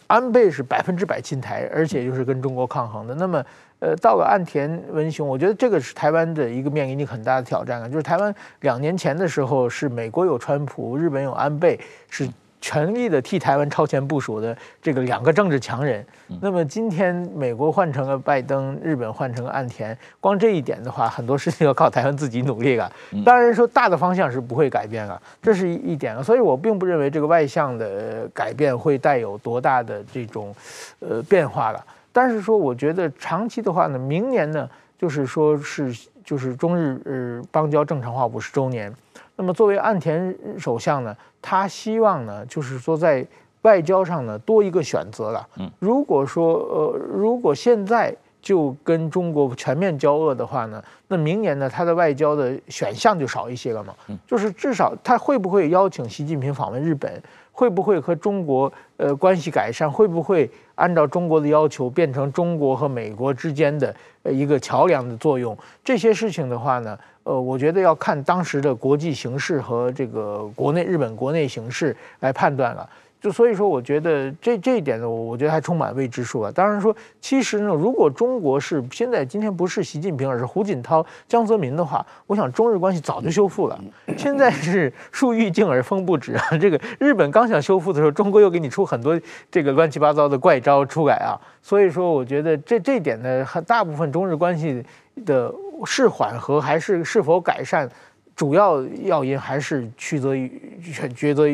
[0.07, 3.15] 安倍是百分之百亲台，而且就是跟中国抗衡的。
[3.15, 3.45] 那么，
[3.81, 7.89] 呃，到了岸田文雄，我觉得这个是台湾的一个面临你很大的挑战啊。
[7.89, 12.29] 就是台湾两年前的时候是美国有川普，日本有安倍，是。
[12.61, 16.05] 全力的替台湾超前部署的这个两个政治强人，
[16.41, 22.91] 那么今天美国换成了拜登，日本换成了岸田，光这一点的话，很多事情要靠台湾自己努力了。
[23.25, 26.23] 当然说大的方向是不会改变了，这是一点。
[26.25, 30.55] 所以我并不认为这个外向的改变会带有多大的这种
[31.01, 31.85] 呃变化了。
[32.13, 38.93] 但是说，我觉得长期的话呢，明年呢，就是说是就是中日呃邦交正常化五十周年。
[39.37, 43.25] 那么作为岸田首相呢，他希望呢，就是说在
[43.63, 45.47] 外交上呢多一个选择了。
[45.59, 53.93] 嗯，如果说呃，如果现在就跟中国全面交恶的话呢，那明年呢他的外交的选项就少一些了嘛。
[54.09, 57.23] 嗯，就是至少他会不会邀请习近平访问日本？
[57.51, 59.91] 会不会和中国呃关系改善？
[59.91, 65.57] 会不会按照中国的要求变成中国和美国之间的呃一个桥梁的作用？
[65.83, 72.89] 这些事情的话呢，呃，我觉得要看当时的国际形势和这个国内日本国内形势来判断了。
[73.21, 76.53] 就所以说，我觉得这这一点呢，我我觉得还充满未知数啊。
[76.55, 83.77] 当然说，其实呢，如果中国是现在今天不是习近平，而是胡锦涛、江泽民的话，我想中日关系早就修复了。
[84.17, 86.57] 现在是树欲静而风不止啊！
[86.61, 91.35] 这个日本刚想修复的时候，中国又给你出很多这个乱七八糟的怪招出来啊。
[91.61, 94.85] 所以说，我觉得这这一点呢，很大部分中日关系
[95.25, 95.53] 的
[95.85, 97.89] 是缓和还是是否改善，
[98.35, 101.49] 主要要因还是取决于选抉择。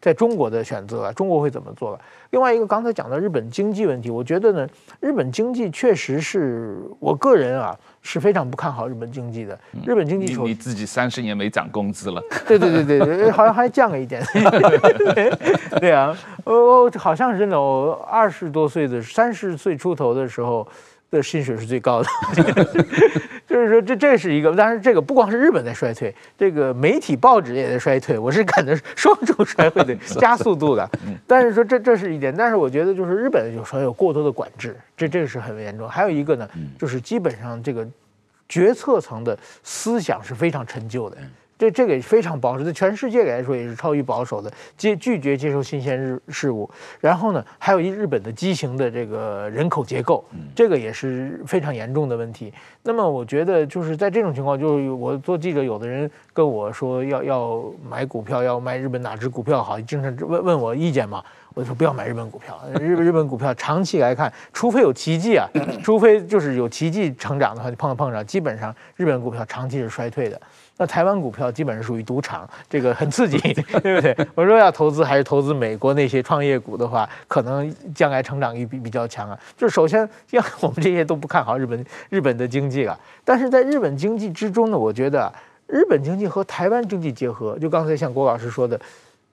[0.00, 1.98] 在中国的选择啊，中国会怎么做？
[2.30, 4.68] 另外一个，刚才讲到日本经济问题，我觉得呢，
[5.00, 9.58] 日本经济确实是我个人啊是非常不看好日本经济的。
[9.84, 12.22] 日本经济，你自己三十年没涨工资了？
[12.46, 14.22] 对对对对对，好像还降了一点。
[15.80, 20.66] 对啊，我我好像是真的，我二十多岁的三十岁出头的时候。
[21.12, 22.08] 的薪水是最高的，
[23.46, 30.88] 就是说这这是一个，当然这个不光是日本在衰退，这个媒体报纸也在衰退，我是感觉双重衰退的 加速度的。
[31.26, 35.86] 但是说这这是一点，但是我觉得就是日本有时候有过多的管制，这这个是很严重。
[35.86, 36.48] 还有一个呢，
[36.78, 37.86] 就是基本上这个
[38.48, 41.18] 决策层的思想是非常陈旧的。
[41.62, 46.68] 这这个也非常保守，在全世界来说也是超于保守的，接拒绝接受新鲜日事物。
[46.98, 50.24] 然后呢，还有一日本的畸形的这个人口结构，
[50.56, 52.52] 这个也是非常严重的问题。
[52.82, 61.22] 那么我觉得就是在这种情况，就是我做记者，有的人跟我说要要买股票，要买日本哪只股票好，经常问问我意见嘛。
[61.54, 65.46] 我就说不要买日本股票，日日本股票长期来看，除非有奇迹啊，
[65.84, 70.40] 除非就是有奇迹成长的话，就碰碰上，基本上日本股票长期是衰退的。
[70.78, 73.38] 那台湾股票基本上属于赌场，这个很刺激，
[73.82, 74.16] 对不对？
[74.34, 79.38] 我说要投资还是投资美国那些创业股的话，可能将来成长率比比较强啊。
[79.56, 82.98] 就是首先，像我们这些都不看好日本日本的经济啊。
[83.24, 85.32] 但是在日本经济之中呢，我觉得
[85.66, 88.80] 日本经济和台湾经济结合，就刚才像郭老师说的，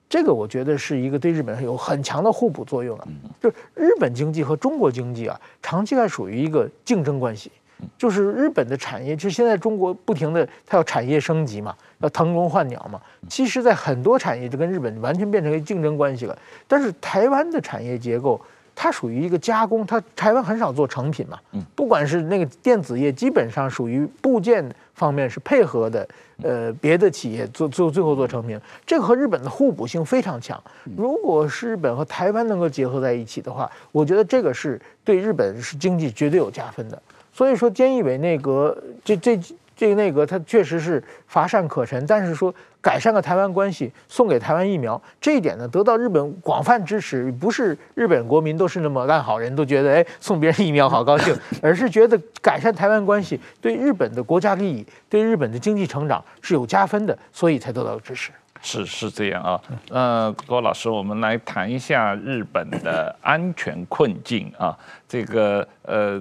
[0.08, 3.08] 这个我觉得是一个对日本有很强的互补作用啊。
[3.40, 7.50] 就是日本经济和中国经济啊，长期还属于一个竞争关系。
[7.98, 13.00] 就是日本的产业，就是现在中国不停的，它要产业升级嘛，要腾笼换鸟嘛。
[13.28, 16.38] 其实，在很多产业就跟日本完全变成一个竞争关系了。
[16.66, 18.40] 但是台湾的产业结构，
[18.74, 21.38] 它属于一个加工，它台湾很少做成品嘛，
[21.74, 24.64] 不管是那个电子业，基本上属于部件
[24.94, 26.08] 方面是配合的，
[26.42, 30.62] 呃，别的企业做做最后做成品，这个和日本的互补性非常强。
[30.96, 37.00] 如果是日本和台湾能够结合在一起的话，我觉得这个是对日本是经济绝对有加分的。
[37.40, 39.40] 所以说，菅义伟内阁这这。
[39.74, 47.32] 这个内阁他确实是乏善可陈，但是说改善了台湾关系，送给台湾疫苗这一点呢，得到日本广泛支持。
[47.32, 58.30] 不是日本国民都是那么烂好人，都觉得哎送别人疫苗好高兴，而是觉得改善台湾关系对日本的国家利益、对日本的经济成长是有加分的，所以才得到支持。
[58.60, 64.76] 是是这样啊，呃，郭老师，我们来谈一下日本的安全困境啊，
[65.08, 66.20] 这个呃，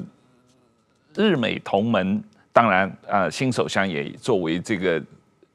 [1.16, 2.24] 日美同盟。
[2.52, 5.02] 当然，呃，新首相也作为这个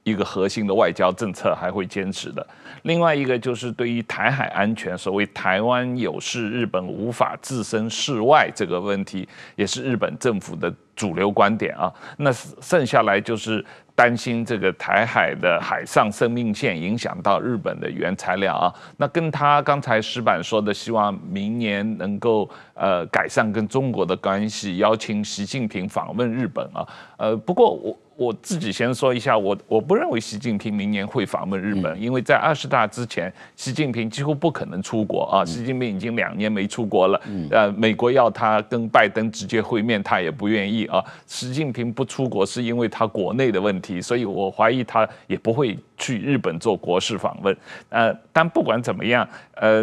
[0.02, 2.46] 一个核心的外交政策，还会坚持的。
[2.82, 11.92] 另外一个就是对于台海安全，所谓“台湾有事，日本无法置身事外”这个问题，也是日本政府的主流观点啊。
[12.16, 13.64] 那剩下来就是。
[13.94, 26.86] 担心这个台海的海上生命线影响到日本的原材料啊，那跟他刚才石板说的，希望明年能够呃改善跟中国的关系，邀请习近平访问日本啊，
[27.16, 27.96] 呃，不过我。
[28.16, 35.44] 我自己先说一下，我我不认为习近平明年会访问日本，因为在二十大之前，习近平几乎不可能出国啊。
[35.44, 37.20] 习近平已经两年没出国了，
[37.50, 41.04] 呃，美国要他跟拜登直接会面，他也不愿意啊。
[41.26, 47.56] 习近平不出国是因为他国内的问题，所以我怀疑他也不会去日本做国事访问。
[47.88, 49.82] 呃，但不管怎么样，呃，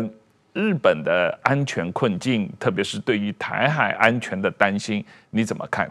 [0.53, 5.89] 日本的安全困境，特别是对于台海安全的担心，你怎么看？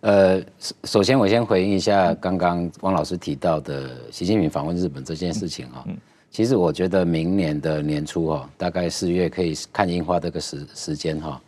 [0.00, 0.40] 呃，
[0.84, 5.84] 首先我先回应一下刚刚汪老师提到的习近平访问日本这件事情哈。
[6.30, 11.40] 其实我觉得明年的年初哈，大概四月可以看樱花这个时时间哈。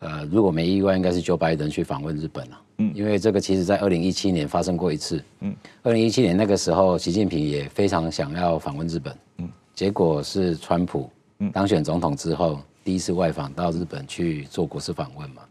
[0.00, 2.60] 呃，如果没意外，应该是 Joe Biden 去访问日本了。
[2.78, 5.22] 嗯，因为这个其实在二零一七年发生过一次。
[5.40, 9.16] 嗯，二零一七年那个时候，习近平也非常想要访问日本。
[9.38, 11.08] 嗯，结果是川普
[11.52, 15.42] 当选总统之后第一次外访到日本去做国事访问嘛。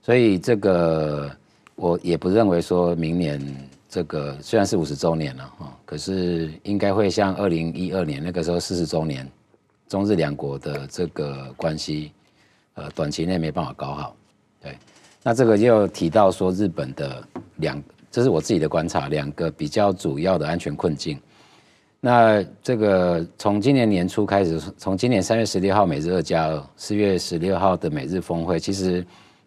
[0.00, 1.30] 所以这个。
[1.74, 3.40] 我也不认为说明年
[3.88, 9.26] 这个虽然是五十周年了哈，可是应该会像二零一二年那个时候四十周年，
[9.88, 12.12] 中日两国的这个关系，
[12.74, 14.16] 呃，短期内没办法搞好。
[14.60, 14.76] 对，
[15.22, 17.22] 那这个又提到说日本的
[17.56, 21.20] 两，这是我自己的观察，两个比较主要的安全困境。
[22.00, 29.04] 那这个从今年年初开始，从今年三月十六号美日二加二，四月十六号的美日峰会，其实。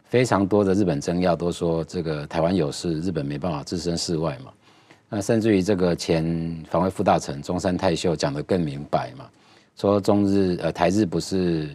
[0.07, 4.53] 非常多的日本政要都说，这个台湾有事，日本没办法置身事外嘛。
[5.09, 9.26] 那甚至于这个前防卫副大臣中山泰秀讲得更明白嘛，
[9.76, 11.67] 说中日呃台日不是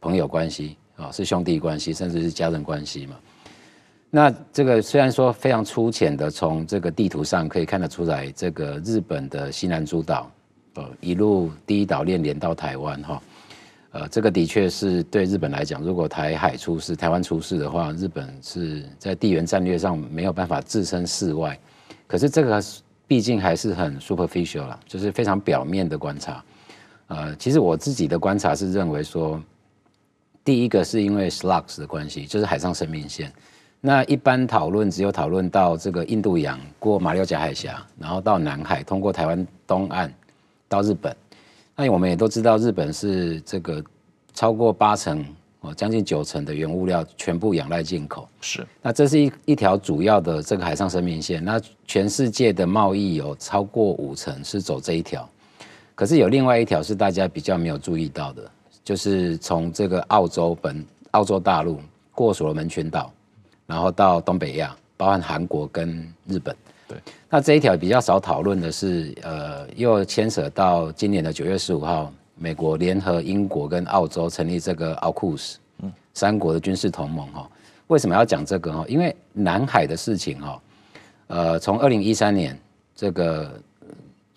[0.00, 3.16] 朋友关系啊，是兄弟关系，甚至是家人关系嘛。
[4.10, 10.30] 那这个虽然说非常粗浅的从这个地图上可以看得出来，这个日本的西南诸岛，
[10.74, 13.22] 呃一路第一岛链连到台湾哈。
[13.90, 21.58] 呃，这个的确是对日本来讲，如果台海出事、台湾出事的话，日本是在地缘战略上没有办法置身事外。
[22.06, 22.62] 可是这个
[23.06, 26.44] 毕竟还是很 superficial 啦，就是非常表面的观察。
[27.06, 29.42] 呃，其实我自己的观察是认为说，
[30.48, 33.30] 第一个是因为 SLUGS 的关系，就是海上生命线。
[33.82, 40.10] 那一般讨论只有讨论到这个印度洋过马六甲海峡，然后到南海，通过台湾东岸
[40.66, 41.14] 到日本。
[41.76, 43.84] 那我们也都知道，日本是这个
[44.32, 45.22] 超过八成
[45.60, 48.26] 哦，将近九成的原物料全部仰赖进口。
[48.40, 51.44] 是，那这是一一条主要的这个海上生命线。
[51.44, 55.28] 那全世界的贸易有超过五成是走这一条，
[55.94, 58.50] 可是有另外一条是大家比较没有注意到的，
[58.88, 61.78] 就是从这个澳洲本澳洲大陆
[62.14, 63.12] 过所罗门群岛，
[63.66, 66.56] 然后到东北亚，包含韩国跟日本。
[66.88, 66.96] 对，
[67.28, 77.46] 那这一条比较少讨论的是，呃，又牵扯到今年的九月十五号，美国联合英国跟澳洲成立这个 AUKUS，嗯，三国的军事同盟哈。
[77.88, 78.86] 为什么要讲这个哈？
[78.88, 80.62] 因为南海的事情哈，
[81.26, 82.58] 呃，从二零一三年
[82.94, 83.52] 这个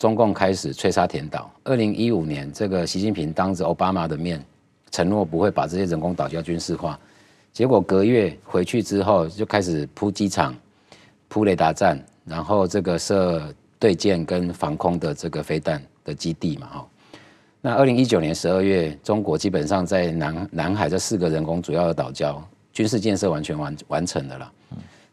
[0.02, 4.43] 中共开始吹沙填岛，二零一五年这个习近平当着奥巴马的面
[4.89, 6.99] 承诺不会把这些人工岛礁军事化，
[7.54, 10.56] 结果隔月回去之后就开始铺机场、
[11.28, 12.04] 铺雷达站。
[12.26, 16.88] 然后这个设对舰跟防空的这个飞弹的基地嘛，哈。
[17.62, 22.41] 那二零一九年十二月，中国基本上在南南海这四个人工主要的岛礁
[22.74, 24.52] 军事建设完全完完成的了。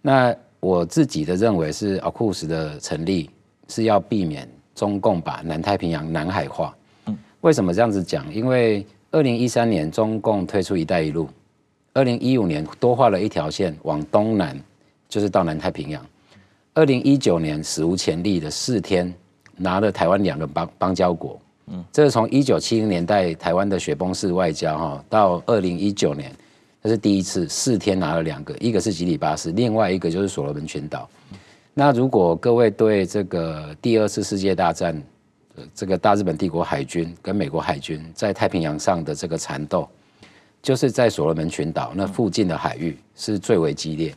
[0.01, 3.29] 那我自己的认为是，AUKUS 的成立
[3.69, 4.49] 是要避免
[4.79, 6.73] 中共把南太平洋南海化。
[7.07, 8.33] 嗯为什么这样子讲？
[8.35, 11.29] 因为二零一三年中共推出“一带一路”，
[11.95, 14.61] 二零一五年多画了一条线往东南，
[15.09, 16.05] 就是到南太平洋。
[16.75, 19.13] 二零一九年史无前例的四天
[19.57, 26.33] 拿了台湾两个邦邦交国，嗯，这是从一九七零年代台湾的雪崩式外交哈，到二零一九年，
[26.83, 31.09] 这是第一次四天拿了两个，一个是吉里巴斯，另外一个就是所罗门群岛。
[31.79, 35.01] 那如果各位对这个第二次世界大战，
[35.73, 39.89] 这个大日本帝国海军跟美国海军在太平洋上的这个缠斗，
[40.61, 44.13] 就是在所罗门群岛那附近的海域是最为激烈。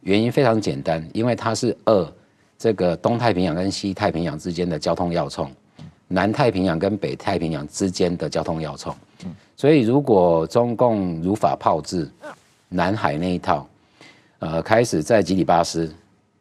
[0.00, 2.12] 原因非常简单，因为它是二
[2.58, 5.48] 这个东太平洋跟西太平洋之间的交通要冲，
[6.08, 8.92] 南太平洋跟北太平洋之间的交通要冲。
[9.56, 12.10] 所以，如果中共如法炮制
[12.68, 13.68] 南海那一套，
[14.40, 15.94] 呃，开始在吉里巴斯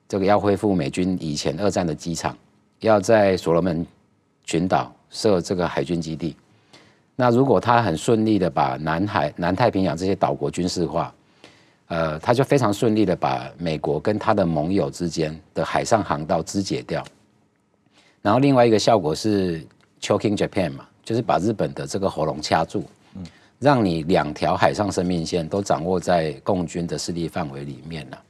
[0.08, 2.38] 这个要恢复美军以前二战的机场，
[2.80, 3.86] 要在所罗门
[4.44, 6.36] 群岛设这个海军基地，
[7.16, 11.14] 那如果他很顺利的把南海、南太平洋这些岛国军事化。
[11.88, 17.04] 呃，他就非常顺利的把美国跟他的盟友之间的海上航道肢解掉，
[18.20, 19.64] 然后另外一个效果是
[20.02, 22.86] choking Japan 嘛，就是把日本的这个喉咙掐住，
[23.60, 28.24] 让你两条海上生命线都掌握在共军的势力范围里面了。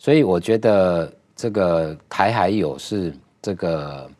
[0.00, 4.10] 所以我觉得这个台海有是这个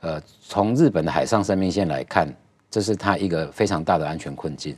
[0.00, 2.26] 呃，从日本的海上生命线来看，
[2.70, 4.74] 这是它一个非常大的安全困境。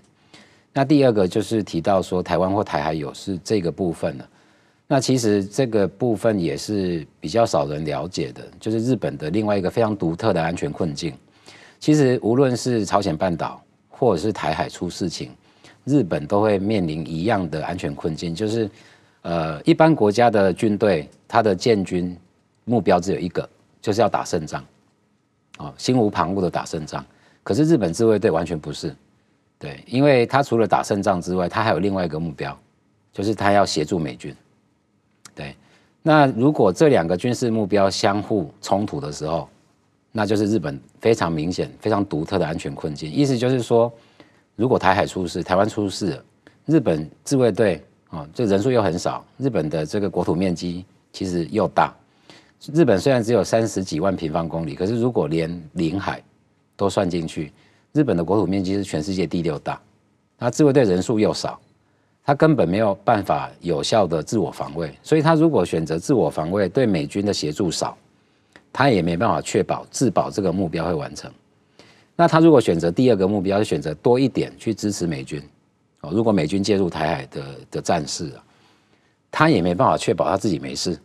[0.72, 4.28] 那第二个就是提到说台湾或台海有是这个部分了，
[4.88, 11.14] 那其实这个部分也是比较少人了解的，就是日本的另外一个非常独特的安全困境。
[11.78, 15.30] 其实无论是朝鲜半岛或者是台海出事情，
[15.84, 18.68] 日本都会面临一样的安全困境，就是
[19.22, 22.16] 呃一般国家的军队，它的建军
[22.64, 23.48] 目标只有一个，
[23.80, 24.64] 就是要打胜仗，
[25.58, 27.04] 哦，心无旁骛的打胜仗。
[27.42, 28.94] 可是日本自卫队完全不是。
[29.58, 32.56] 对，因为他除了打胜仗之外，他还有另外一个目标，
[33.12, 34.34] 就是他要协助美军。
[35.36, 35.54] 对，
[36.02, 39.48] 那如果这两个军事目标相互冲突的时候，
[40.10, 43.08] 那就是日本非常明显、非常独特的安全困境。
[43.10, 43.92] 意思就是说，
[44.56, 46.20] 如果台海出事、台湾出事，
[46.66, 47.80] 日本自卫队
[48.12, 51.92] 啊，这人数又很少，日本的这个国土面积其实又大。
[52.72, 56.22] 日本虽然只有三十几万平方公里，可是如果连领海
[56.76, 57.50] 都算进去。
[57.92, 59.78] 日本的国土面积是全世界第六大，
[60.38, 61.60] 那自卫队人数又少，
[62.24, 67.94] 他根本没有办法有效的自我防卫，所以他如果选择自我防卫，对美军的协助少，
[68.72, 71.30] 他也没办法确保自保这个目标会完成。
[72.16, 75.42] 那他如果选择第二个目标，是选择多一点去支持美军，
[76.02, 78.44] 哦，如果美军介入台海的的战事啊，
[79.30, 80.96] 他也没办法确保他自己没事，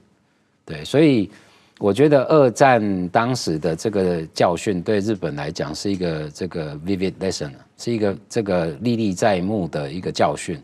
[0.65, 1.31] 对，所以。
[1.79, 10.59] 我觉得二战当时的这个教训对日本来讲是一个这个 vivid lesson，是一个这个历历在目的一个教训。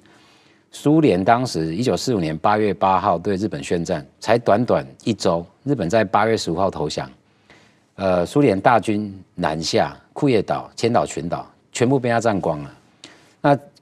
[0.72, 7.08] 苏联当时一九四五年八月八号对日本宣战，才短短一周，日本在八月十五号投降。
[7.94, 12.74] 呃，苏联大军南下，库页岛、千岛群岛全部被他占光了。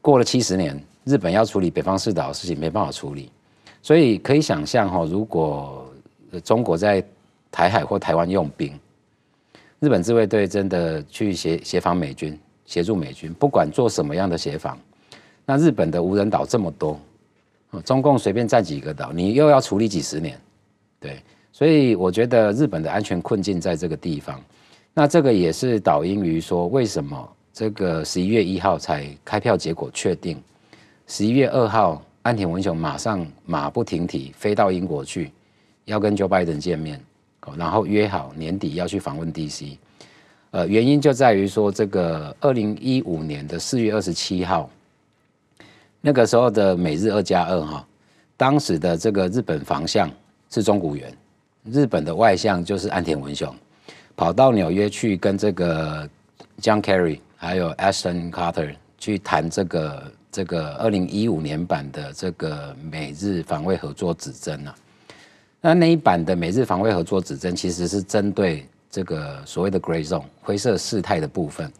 [0.02, 3.32] 过了七十年，日本要处理北方四岛的事情没办法处理，
[3.82, 5.88] 所以可以想象哈，如果
[6.43, 7.04] 中国在
[7.52, 8.74] 台海或台湾用兵，
[9.80, 14.78] 日本自卫队真的去协协防美军，协助美军，不管做什么样的协防，
[15.45, 16.99] 那日本的无人岛这么多，
[17.86, 20.39] 中共随便占几个岛，你又要处理几十年，
[20.99, 21.22] 对，
[21.52, 24.41] 所以我觉得日本的安全困境在这个地方。
[24.93, 30.41] 那这个也是导因于说，为什么这个十一月一号才开票结果确定，
[31.08, 35.32] 十一月二号岸田文雄马上马不停蹄飞到英国去，
[35.86, 36.99] 要跟 Joe Biden 见面。
[37.58, 39.76] 然后约好年底要去访问 DC，
[40.52, 44.70] 呃，原因就在于说，这个二零一五年的四月二十七号，
[46.02, 47.84] 那个时候的美日二加二哈，
[48.38, 50.08] 当时的这个日本防相
[50.52, 51.12] 是中谷元，
[51.66, 53.52] 日本的外相就是岸田文雄，
[54.16, 56.08] 跑到纽约去跟这个
[56.62, 64.76] John Kerry 还有 Ashton Carter 去谈这个这个二零一五年版的这个美日防卫合作指针啊。
[65.60, 71.72] 那那一版的美日防卫合作指针其实是针对这个所谓的 Gray Zone 灰色事态的部分，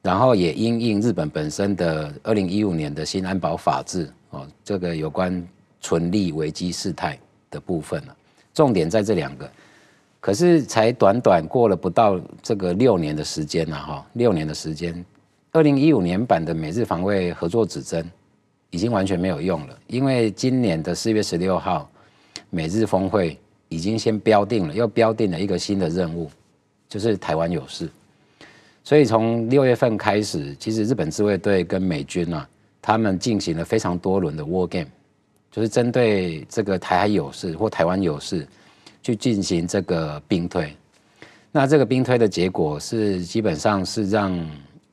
[0.00, 5.46] 然后也因应日本本身的二零一五年的新安保法制哦，这个有关
[5.82, 7.18] 存利危机事态
[7.50, 8.16] 的部分了。
[8.54, 9.50] 重点在这两个，
[10.24, 15.04] 可是才短短过了不到这个六年的时间了哈，六年的时间，
[15.52, 18.10] 二零一五年版的美日防卫合作指针
[18.70, 21.86] 已经完全没有用了，因为今年的四月十六号。
[22.48, 23.36] 美日峰会
[23.68, 26.30] 已经先标定了，又标定了一个新的任务，
[26.88, 27.86] 就是台湾有事。
[28.82, 32.48] 所以从六月份开始，其实日本自卫队跟美军啊，
[32.80, 34.86] 他们进行了非常多轮的 war game，
[35.50, 38.46] 就是针对这个台海有事或台湾有事，
[39.04, 40.74] 去进行这个兵推。
[41.52, 44.34] 那这个兵推的结果是，基本上是让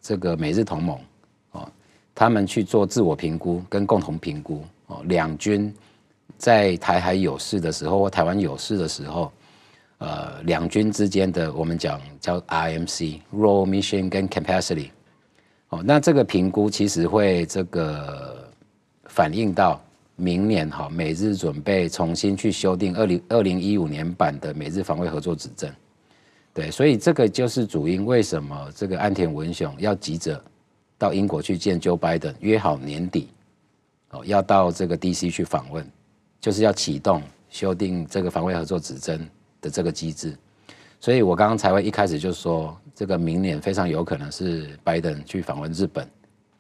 [0.02, 1.00] 这个美日同盟
[1.54, 1.68] 哦，
[2.14, 5.74] 他们去做自我评估跟共同评估哦，两军
[6.38, 9.32] 在台海有事的时候或台湾有事的时候，
[10.00, 14.90] 呃，两军之间的我们讲叫 RMC（Role, Mission, 跟 Capacity）
[15.70, 18.48] 哦，那这个评估其实会这个
[19.06, 19.82] 反映到
[20.22, 25.74] 明年哈，美日准备重新去修订二零二零一五年版的美日防卫合作指针。
[26.54, 30.40] 对，所以这个就是主因，为什么这个岸田文雄要急着
[30.96, 33.30] 到英国去见 Joe Biden，约好年底
[34.12, 35.84] 哦要到这个 DC 去访问，
[36.40, 39.28] 就是要启动修订这个防卫合作指针
[39.60, 40.38] 的这个机制。
[41.00, 46.08] 所以我刚刚才会一开始就说，这个明年非常有可能是 Biden 去访问日本，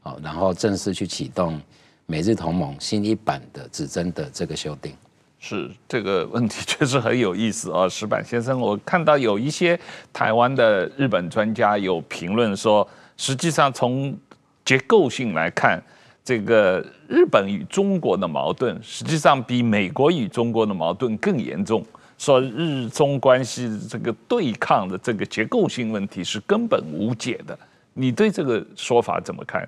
[0.01, 1.62] 哦，然后正式去启动
[2.12, 4.93] 美日同盟新一版的指针的这个修订。
[5.39, 9.80] 是这个问题确实很有意思啊， 石板先生，我看到有一些
[10.12, 12.86] 台湾的日本专家有评论说，
[13.16, 14.14] 实际上从
[14.66, 15.82] 结构性来看，
[16.22, 21.84] 这个日本与中国的矛盾实际上比美国与中国的矛盾更严重，
[22.18, 27.57] 说日中关系这个对抗的这个结构性问题是根本无解的，
[27.93, 29.66] 你对这个说法怎么看？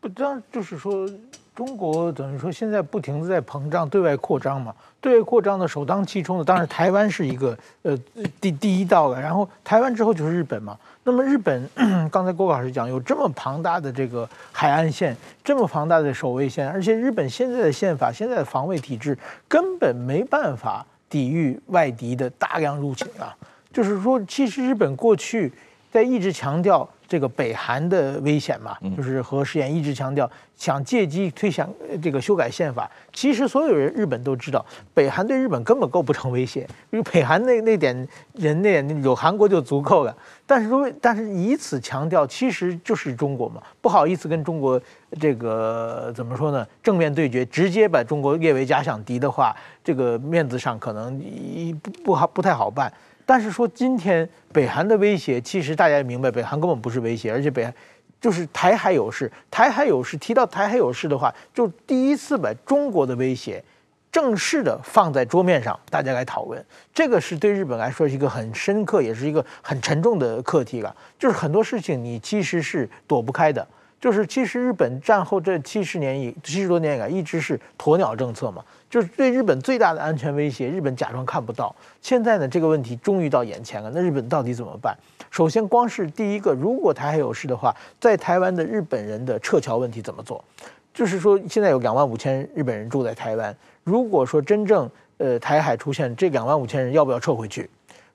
[0.00, 1.06] 不，这样就是说。
[1.54, 7.94] 中国等于说现在不停的在膨胀，对外扩张嘛，对外扩张的首当其冲的当然台湾是一个呃
[8.40, 10.78] 第第一道了，然后台湾之后就是日本嘛。
[11.02, 11.68] 那么日本
[12.10, 23.36] 刚才郭老师讲有这么庞大的这个海岸线，这么庞大的守卫线，而且日本现在的宪法、现在的防卫体制根本没办法抵御外敌的大量入侵啊。
[23.72, 25.52] 就是说，其实日本过去
[25.90, 26.88] 在一直强调。
[27.10, 31.68] 这个北韩的危险嘛，就是核试验一直强调想借机推想
[32.00, 32.88] 这个修改宪法。
[33.12, 40.16] 其实所有人日本都知道，北韩对日本根本构不成威胁，因为北韩那那点人那有韩国就足够了。
[40.46, 44.80] 但是如果但是以此强调，其实就是中国嘛，不好意思跟中国
[45.20, 46.64] 这个怎么说呢？
[46.80, 49.52] 正面对决，直接把中国列为假想敌的话，
[49.82, 52.92] 这个面子上可能一不不好不太好办。
[53.24, 57.72] 但是说今天北韩的威胁，其实大家也明白，北韩根本不是威胁，而且北韩
[58.20, 63.62] 就是台海有事，台海有事，提到台海有事的话，就第一次把中国的威胁
[64.12, 70.94] 正式的放在桌面上，大家来讨论，这个是对日本来说是一个很深刻，也是一个很沉重的课题了。
[71.18, 73.66] 就是很多事情你其实是躲不开的。
[74.00, 81.74] 就是其实日本战后这七十年以七十多年以来一直是鸵鸟政策嘛，就是对日本最大的安全威胁，日本假装看不到。
[82.00, 84.96] 现在呢，这个问题终于到眼前了，那日本到底怎么办？
[85.30, 90.42] 首先，光是第一个，如果台海有事的话，在台湾的日本人的撤侨问题怎么做？
[90.94, 97.68] 就是说，现在有两万五千日本人住在台湾，如果说真正呃台海出现这两万五千人，要不要撤回去？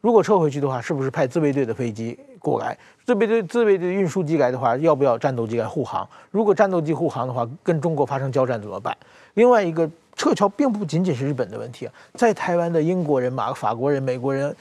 [0.06, 2.78] 如果撤回去的话，是不是派自卫队的飞机过来？
[3.08, 6.08] 自卫队自卫队运输机来的话，要不要战斗机来护航？
[6.30, 8.96] 如果战斗机护航的话，跟中国发生交战怎么办？
[9.34, 14.56] 另外一个撤侨并不仅仅是日本的问题，在台湾的英国人、马法国人、美国人。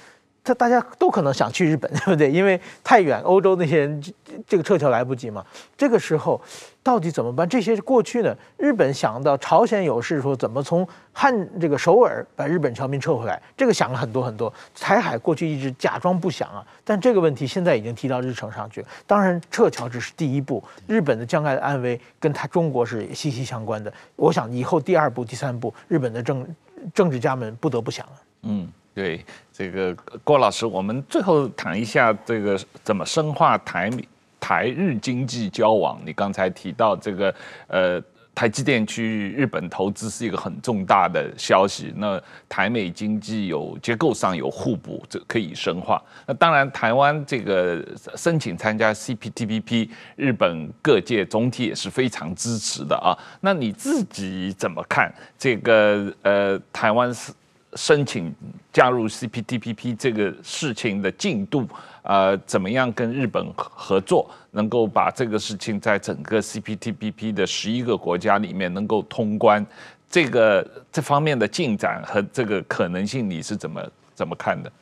[0.45, 2.31] 他大家都可能想去日本， 对不对？
[2.31, 4.03] 因为太远，欧洲那些人
[4.47, 5.45] 这个撤侨来不及嘛。
[5.75, 6.39] 这个时候
[6.83, 7.49] 到底怎么办？
[7.49, 14.53] 这些过去呢，日本想到朝鲜有事，说怎么从汉这个首尔把日本侨民撤回来，这个想了很多很多。
[14.79, 18.89] 台海过去一直假装不想啊，但这个问题现在已经提到日程上去了。
[19.07, 23.91] 当然，撤侨只是第一步，日本的将来的安危跟他中国是息息相关的。
[24.15, 26.47] 我想以后第二步、第三步，日本的政
[26.93, 28.13] 政治家们不得不想了。
[28.43, 28.69] 嗯。
[28.95, 29.93] 对这个
[30.23, 33.91] 郭老师，我们最后谈一下这个怎么深化台
[34.39, 36.01] 台日经济交往。
[36.07, 37.35] 你刚才提到这个
[37.67, 38.01] 呃，
[38.37, 41.93] 台积电去日本投资是一个很重大的消息。
[41.97, 46.01] 那台美经济有结构上有互补，这可以深化。
[46.25, 47.85] 那当然，台湾这个
[48.17, 53.11] 申请参加 CPTPP，日本各界总体也是非常支持的啊。
[53.41, 57.33] 那你自己怎么看这个呃，台湾是？
[57.77, 58.35] 申请
[58.73, 61.67] 加入 CPTPP 这个事情的进度，
[62.03, 69.65] 呃，怎么样跟日本合作，能够把这个事情在整个 CPTPP 的十一个国家里面能够通关，
[70.09, 73.83] 这个这方面的进展和这个可能性，你是怎么
[74.15, 74.73] 怎么看的？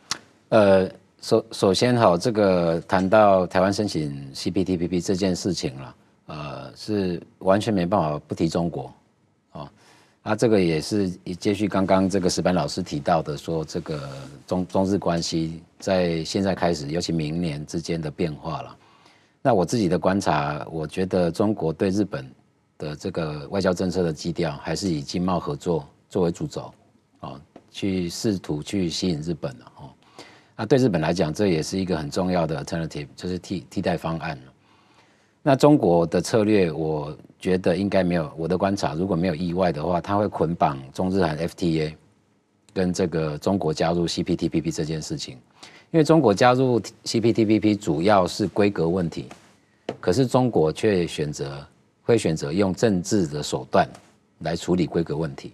[0.51, 0.91] 呃，
[1.21, 5.95] 首首先哈，这个谈到台湾申请 CPTPP 这件事情了，
[6.27, 8.93] 呃，是完全没办法不提中国。
[10.23, 14.09] 啊，这个也是接续刚刚这个石板老师提到的，说这个
[14.47, 18.77] 中中日关系在现在开始，尤其明年之间的变化了。
[19.43, 22.25] 那我自己的观察，我觉得中国对日本
[22.79, 26.73] 的这个外交政策的基调，还是以经贸合作作为主轴，
[27.19, 27.41] 哦，
[27.73, 29.91] 去试图去吸引日本了哦。
[30.57, 34.39] 那对日本来讲，这也是一个很重要的 alternative，就是替替代方案。
[35.43, 41.93] 那中国的策略，我觉得应该没有我的观察，如果没有意外的话，他会捆绑中日韩 FTA
[42.73, 45.37] 跟这个中国加入 CPTPP 这件事情。
[45.91, 49.27] 因为中国加入 CPTPP 主要是规格问题，
[50.01, 51.67] 可是中国却选择
[52.05, 53.89] 会选择用政治的手段
[54.39, 55.53] 来处理规格问题。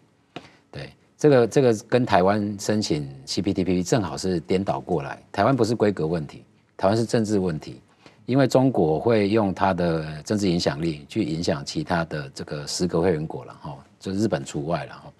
[0.70, 5.18] 对，这个这个跟台湾申请 CPTPP 正好是颠倒过来。
[5.32, 6.44] 台湾不是规格问题，
[6.76, 7.80] 台湾是政治问题。
[8.28, 15.10] 因为中国会用它的政治影响力去影响其他的这个十个会员国了哈，就日本除外了哈。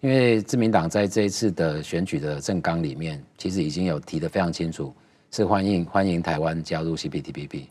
[0.00, 4.94] 因为自民党在这一次的选举的政纲里面，其实已经有提得非常清楚，
[5.30, 7.64] 是欢迎欢迎台湾加入 CPTPP，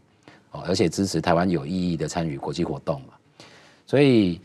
[0.51, 3.15] 哦，而且支持台湾有意义的参与国际活动嘛。
[3.87, 4.39] 所以，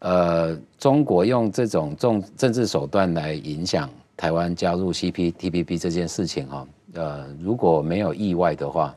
[0.00, 3.88] 呃，中国用这种重政治手段来影响
[4.18, 8.94] 台湾加入 CPTPP 这件事情哈，呃，如果没有意外的话，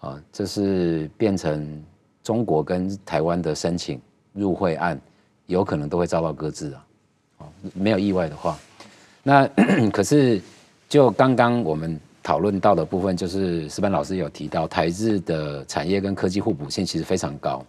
[0.00, 1.82] 啊，这是变成
[2.22, 4.00] 中国跟台湾的申请
[4.32, 5.00] 入会案，
[5.46, 6.84] 有可能都会遭到搁置啊。
[7.74, 8.58] 没有意外的话，
[9.22, 9.46] 那
[9.92, 10.40] 可是
[10.88, 17.64] 就刚刚我们讨论到的部分，就是石板老师有提到台日的产业跟科技互补性其实非常高。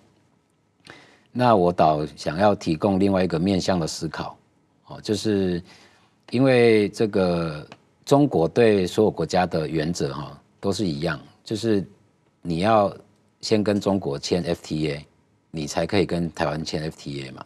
[1.32, 4.38] 那我倒想要提供另外一个面向的思考，
[4.88, 5.62] 哦，就是
[6.30, 7.66] 因为这个
[8.06, 11.86] 中国对所有国家的原则哈都是一样，就是
[12.42, 12.96] 你要
[13.42, 15.02] 先跟中国签 FTA，
[15.52, 17.46] 你才可以跟台湾签 FTA 嘛。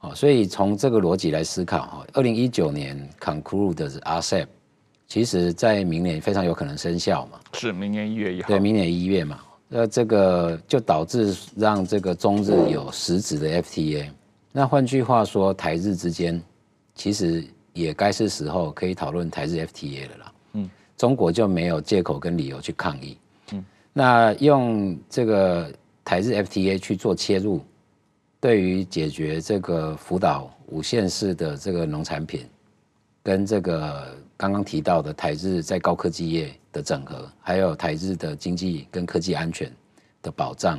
[0.00, 4.46] 哦所以从这个逻辑来思考，哈，二零一九年 conclude 的 RCEP，
[5.08, 7.40] 其实在明年非常有可能生效嘛。
[7.54, 8.48] 是明年一月一号。
[8.48, 14.08] 对，明年一月嘛，那这个就导致让这个中日有实质的 FTA。
[14.52, 16.40] 那换句话说，台日之间
[16.94, 20.32] 其实也该是时候可以讨论台日 FTA 了啦。
[20.52, 23.18] 嗯，中国就没有借口跟理由去抗议。
[23.98, 25.72] 那用这个
[26.04, 27.64] 台日 FTA 去做切入。
[28.38, 32.46] 对于解决这个福岛五县市的这个农产品，
[33.22, 39.72] 跟这个刚刚提到的台日在高科技业的整合，还有台日的经济跟科技安全
[40.22, 40.78] 的保障，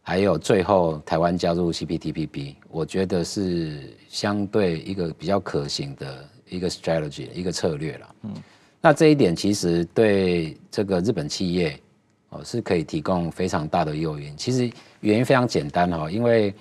[0.00, 8.14] 还有最后台湾加入 CPTPP，我觉得是相对一个比较可行的一个 strategy 一个策略了。
[8.22, 8.34] 嗯，
[8.80, 11.78] 那这一点其实对这个日本企业
[12.30, 14.36] 哦是可以提供非常大的诱因。
[14.36, 14.70] 其实。
[15.02, 16.54] 原因非常简单哦，因为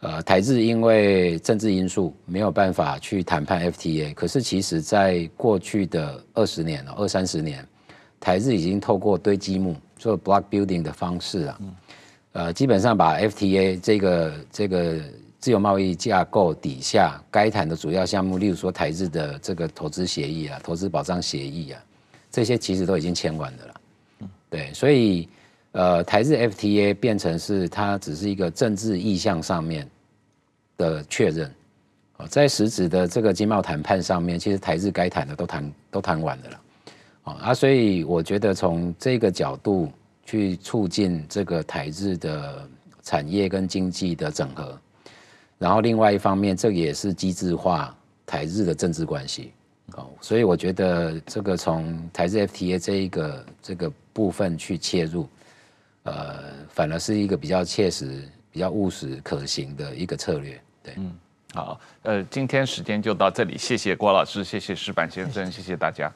[0.00, 7.66] 呃台日因为政治因素没有办法去谈判 FTA，可是其实在过去的二十年哦二三十年，
[8.20, 11.60] 台日已经透过堆积木做 block building 的方式啊，
[12.32, 15.00] 呃基本上把 FTA 这个这个
[15.38, 21.82] 自由贸易架构底下该谈的主要项目，例如说台日的这个投资协议啊、投资保障协议啊，
[22.30, 23.71] 这些其实都已经签完的了，
[24.52, 25.28] 对，所以。
[25.74, 29.88] 呃，台日 FTA 变成是它只是一个政治意向上面
[30.76, 31.50] 的确认，
[32.18, 36.60] 哦在实质的这个经贸谈判上面，其实台日该谈的都谈都谈完了了，
[37.40, 39.90] 啊，所以我觉得从这个角度
[40.26, 42.68] 去促进这个台日的
[43.02, 44.78] 产业跟经济的整合，
[45.56, 47.96] 然后另外一方面，这也是机制化
[48.26, 49.52] 台日的政治关系，
[49.96, 55.28] 哦，所以我觉得这个从台日 FTA 这一个这个部分去切入。
[56.04, 60.60] 呃，反而是一个比较切实、比较务实、可行的一个策略。
[60.82, 61.14] 对，嗯，
[61.54, 66.12] 好，呃，今天时间就到这里，谢谢郭老师，谢谢石板先生，谢谢，谢谢大家。